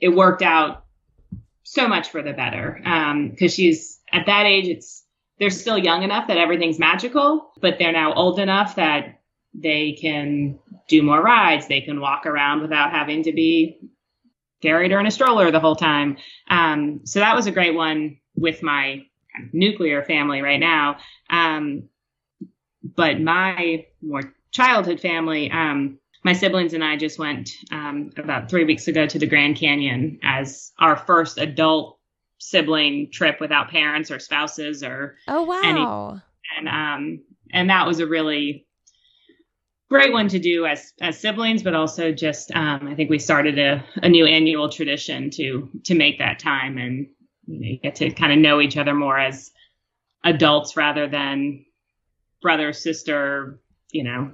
[0.00, 0.84] it worked out
[1.62, 2.76] so much for the better.
[2.78, 5.04] Because um, she's at that age, it's,
[5.38, 9.20] they're still young enough that everything's magical, but they're now old enough that
[9.54, 10.58] they can
[10.88, 11.68] do more rides.
[11.68, 13.78] They can walk around without having to be
[14.60, 16.16] carried her in a stroller the whole time.
[16.48, 19.04] Um, so that was a great one with my
[19.52, 20.98] nuclear family right now.
[21.30, 21.88] Um,
[22.82, 28.64] but my more childhood family, um, my siblings and I just went um, about three
[28.64, 31.98] weeks ago to the Grand Canyon as our first adult
[32.38, 36.22] sibling trip without parents or spouses or oh wow any,
[36.56, 38.67] and um and that was a really
[39.88, 43.58] great one to do as as siblings, but also just um, I think we started
[43.58, 47.08] a, a new annual tradition to to make that time and
[47.46, 49.50] you, know, you get to kind of know each other more as
[50.24, 51.64] adults rather than
[52.42, 53.60] brother, sister,
[53.90, 54.32] you know,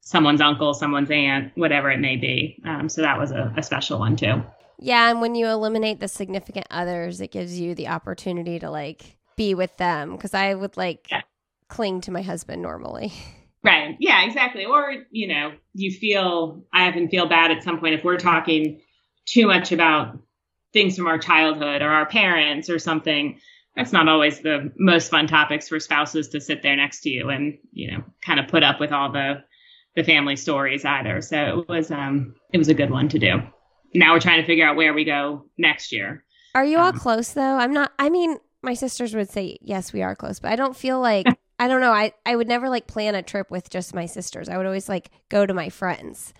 [0.00, 2.60] someone's uncle, someone's aunt, whatever it may be.
[2.64, 4.42] Um, so that was a, a special one too.
[4.78, 9.18] Yeah, and when you eliminate the significant others, it gives you the opportunity to like
[9.36, 11.20] be with them because I would like yeah.
[11.68, 13.12] cling to my husband normally.
[13.62, 13.96] Right.
[14.00, 14.64] Yeah, exactly.
[14.64, 18.80] Or, you know, you feel, I often feel bad at some point if we're talking
[19.26, 20.18] too much about
[20.72, 23.38] things from our childhood or our parents or something,
[23.76, 27.28] that's not always the most fun topics for spouses to sit there next to you
[27.28, 29.42] and, you know, kind of put up with all the
[29.96, 31.20] the family stories either.
[31.20, 33.40] So it was um it was a good one to do.
[33.94, 36.24] Now we're trying to figure out where we go next year.
[36.54, 37.58] Are you all um, close though?
[37.58, 40.76] I'm not I mean, my sisters would say yes, we are close, but I don't
[40.76, 41.26] feel like
[41.60, 41.92] I don't know.
[41.92, 44.48] I I would never like plan a trip with just my sisters.
[44.48, 46.32] I would always like go to my friends.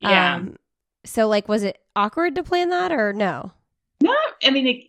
[0.00, 0.34] Yeah.
[0.34, 0.56] Um,
[1.04, 3.52] so like was it awkward to plan that or no?
[4.02, 4.84] No, I mean it,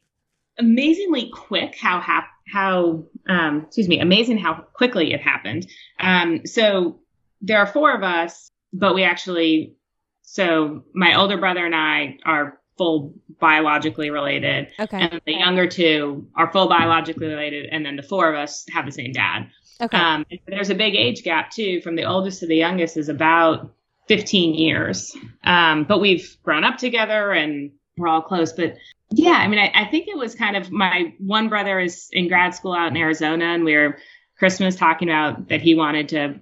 [0.57, 5.67] amazingly quick how hap- how um excuse me, amazing how quickly it happened.
[5.99, 6.99] Um so
[7.41, 9.75] there are four of us, but we actually,
[10.23, 14.69] so my older brother and I are full biologically related.
[14.79, 14.97] Okay.
[14.97, 17.67] And the younger two are full biologically related.
[17.71, 19.49] And then the four of us have the same dad.
[19.81, 19.97] Okay.
[19.97, 23.73] Um, there's a big age gap too from the oldest to the youngest is about
[24.07, 25.15] 15 years.
[25.43, 28.53] Um, but we've grown up together and we're all close.
[28.53, 28.77] But
[29.11, 32.27] yeah, I mean, I, I think it was kind of my one brother is in
[32.27, 33.97] grad school out in Arizona and we were
[34.37, 36.39] Christmas talking about that he wanted to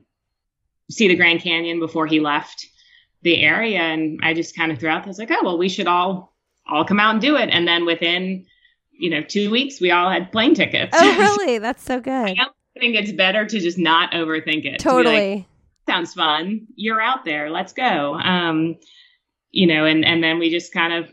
[0.90, 2.68] see the Grand Canyon before he left
[3.22, 3.80] the area.
[3.80, 6.36] And I just kind of threw out, I was like, oh, well, we should all,
[6.68, 7.50] all come out and do it.
[7.50, 8.46] And then within,
[8.92, 10.96] you know, two weeks, we all had plane tickets.
[10.98, 11.58] Oh, really?
[11.60, 12.38] That's so good.
[12.40, 12.46] I
[12.80, 14.80] think it's better to just not overthink it.
[14.80, 15.36] Totally.
[15.36, 15.46] Like,
[15.88, 16.68] Sounds fun.
[16.76, 17.50] You're out there.
[17.50, 18.16] Let's go.
[18.16, 18.78] Um,
[19.52, 21.12] you know, and, and then we just kind of,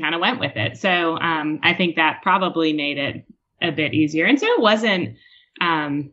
[0.00, 0.78] kind of went with it.
[0.78, 3.26] So, um, I think that probably made it
[3.62, 4.24] a bit easier.
[4.24, 5.16] And so it wasn't,
[5.60, 6.12] um,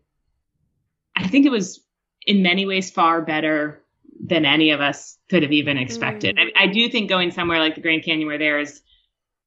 [1.16, 1.82] I think it was
[2.26, 3.84] in many ways far better
[4.24, 6.38] than any of us could have even expected.
[6.38, 6.50] Mm.
[6.56, 8.82] I, I, do think going somewhere like the Grand Canyon where there is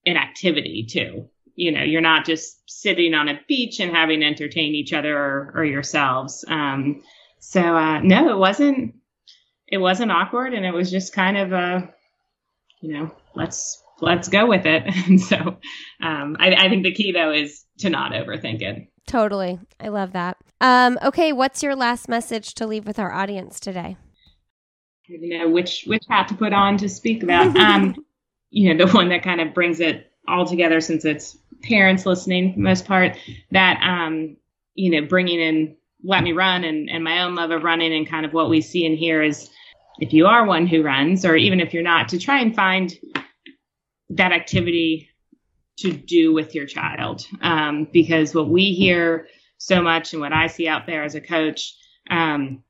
[0.07, 1.29] an activity too.
[1.61, 5.15] You know, you're not just sitting on a beach and having to entertain each other
[5.15, 6.43] or, or yourselves.
[6.49, 7.03] Um,
[7.39, 8.95] so uh, no, it wasn't.
[9.69, 11.89] It wasn't awkward, and it was just kind of a,
[12.81, 14.85] you know, let's let's go with it.
[15.07, 15.37] And so,
[16.03, 18.89] um, I, I think the key though is to not overthink it.
[19.07, 19.59] Totally.
[19.79, 20.39] I love that.
[20.63, 23.97] Um, okay, what's your last message to leave with our audience today?
[25.09, 27.55] You know which which hat to put on to speak about.
[27.59, 27.97] um,
[28.51, 32.55] you know the one that kind of brings it all together, since it's parents listening
[32.57, 33.17] most part.
[33.51, 34.37] That um,
[34.75, 38.09] you know, bringing in let me run and and my own love of running and
[38.09, 39.51] kind of what we see and hear is
[40.01, 42.99] if you are one who runs, or even if you're not, to try and find
[44.09, 45.11] that activity
[45.79, 47.27] to do with your child.
[47.43, 51.21] Um, because what we hear so much and what I see out there as a
[51.21, 51.77] coach,
[52.11, 52.63] um,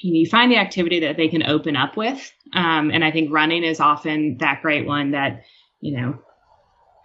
[0.00, 2.32] you, know, you find the activity that they can open up with.
[2.54, 5.42] Um, and I think running is often that great one that,
[5.80, 6.18] you know,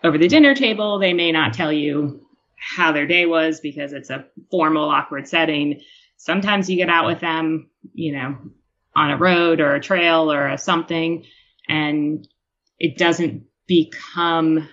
[0.03, 2.25] over the dinner table, they may not tell you
[2.55, 5.81] how their day was because it's a formal, awkward setting.
[6.17, 8.37] Sometimes you get out with them, you know,
[8.95, 11.25] on a road or a trail or a something,
[11.67, 12.27] and
[12.79, 14.67] it doesn't become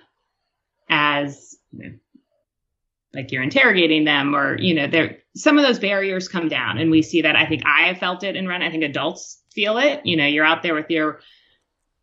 [0.89, 1.95] as you know,
[3.15, 6.91] like you're interrogating them or you know there some of those barriers come down and
[6.91, 9.79] we see that i think i have felt it in run i think adults feel
[9.79, 11.21] it you know you're out there with your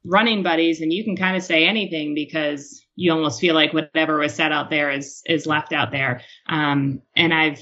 [0.06, 4.20] running buddies and you can kind of say anything because you almost feel like whatever
[4.20, 6.22] was said out there is is left out there.
[6.48, 7.62] Um, and i've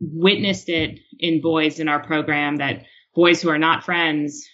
[0.00, 2.84] witnessed it in boys in our program that
[3.14, 4.48] boys who are not friends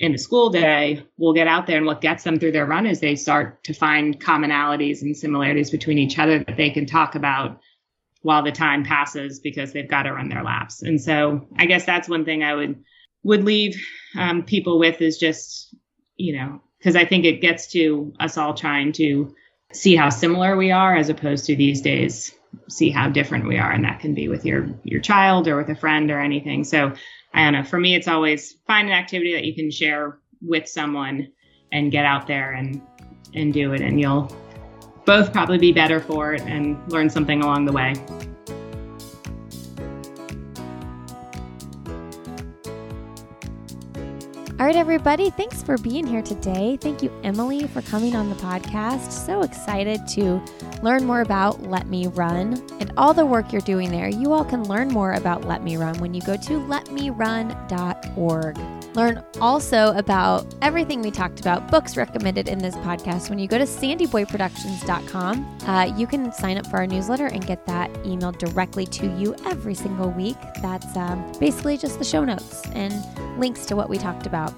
[0.00, 2.84] in the school day will get out there and what gets them through their run
[2.84, 7.14] is they start to find commonalities and similarities between each other that they can talk
[7.14, 7.60] about
[8.22, 10.82] while the time passes because they've got to run their laps.
[10.82, 12.82] And so i guess that's one thing i would
[13.22, 13.80] would leave
[14.16, 15.74] um, people with is just
[16.16, 19.34] you know because i think it gets to us all trying to
[19.72, 22.34] see how similar we are as opposed to these days
[22.68, 25.68] see how different we are and that can be with your your child or with
[25.70, 26.92] a friend or anything so
[27.34, 27.64] I don't know.
[27.64, 31.32] For me, it's always find an activity that you can share with someone
[31.72, 32.80] and get out there and
[33.34, 34.34] and do it, and you'll
[35.04, 37.94] both probably be better for it and learn something along the way.
[44.60, 46.78] All right, everybody, thanks for being here today.
[46.80, 49.10] Thank you, Emily, for coming on the podcast.
[49.10, 50.40] So excited to
[50.80, 54.08] learn more about Let Me Run and all the work you're doing there.
[54.08, 58.56] You all can learn more about Let Me Run when you go to letmerun.org.
[58.94, 63.28] Learn also about everything we talked about, books recommended in this podcast.
[63.28, 67.66] When you go to sandyboyproductions.com, uh, you can sign up for our newsletter and get
[67.66, 70.36] that emailed directly to you every single week.
[70.62, 72.94] That's um, basically just the show notes and
[73.38, 74.54] links to what we talked about.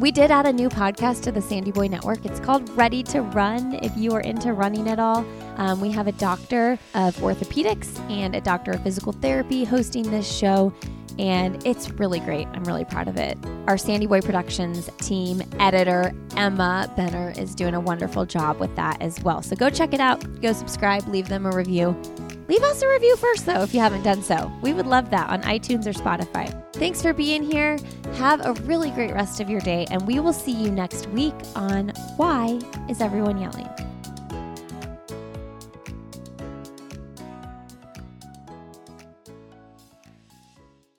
[0.00, 2.24] We did add a new podcast to the Sandy Boy Network.
[2.24, 3.74] It's called Ready to Run.
[3.82, 5.26] If you are into running at all,
[5.56, 10.30] um, we have a doctor of orthopedics and a doctor of physical therapy hosting this
[10.30, 10.72] show
[11.18, 12.46] and it's really great.
[12.48, 13.38] I'm really proud of it.
[13.66, 19.00] Our Sandy Boy Productions team editor, Emma Benner, is doing a wonderful job with that
[19.02, 19.42] as well.
[19.42, 21.96] So go check it out, go subscribe, leave them a review.
[22.48, 24.50] Leave us a review first, though, if you haven't done so.
[24.62, 26.54] We would love that on iTunes or Spotify.
[26.76, 27.78] Thanks for being here.
[28.14, 31.34] Have a really great rest of your day, and we will see you next week
[31.54, 32.58] on Why
[32.88, 33.68] is Everyone Yelling?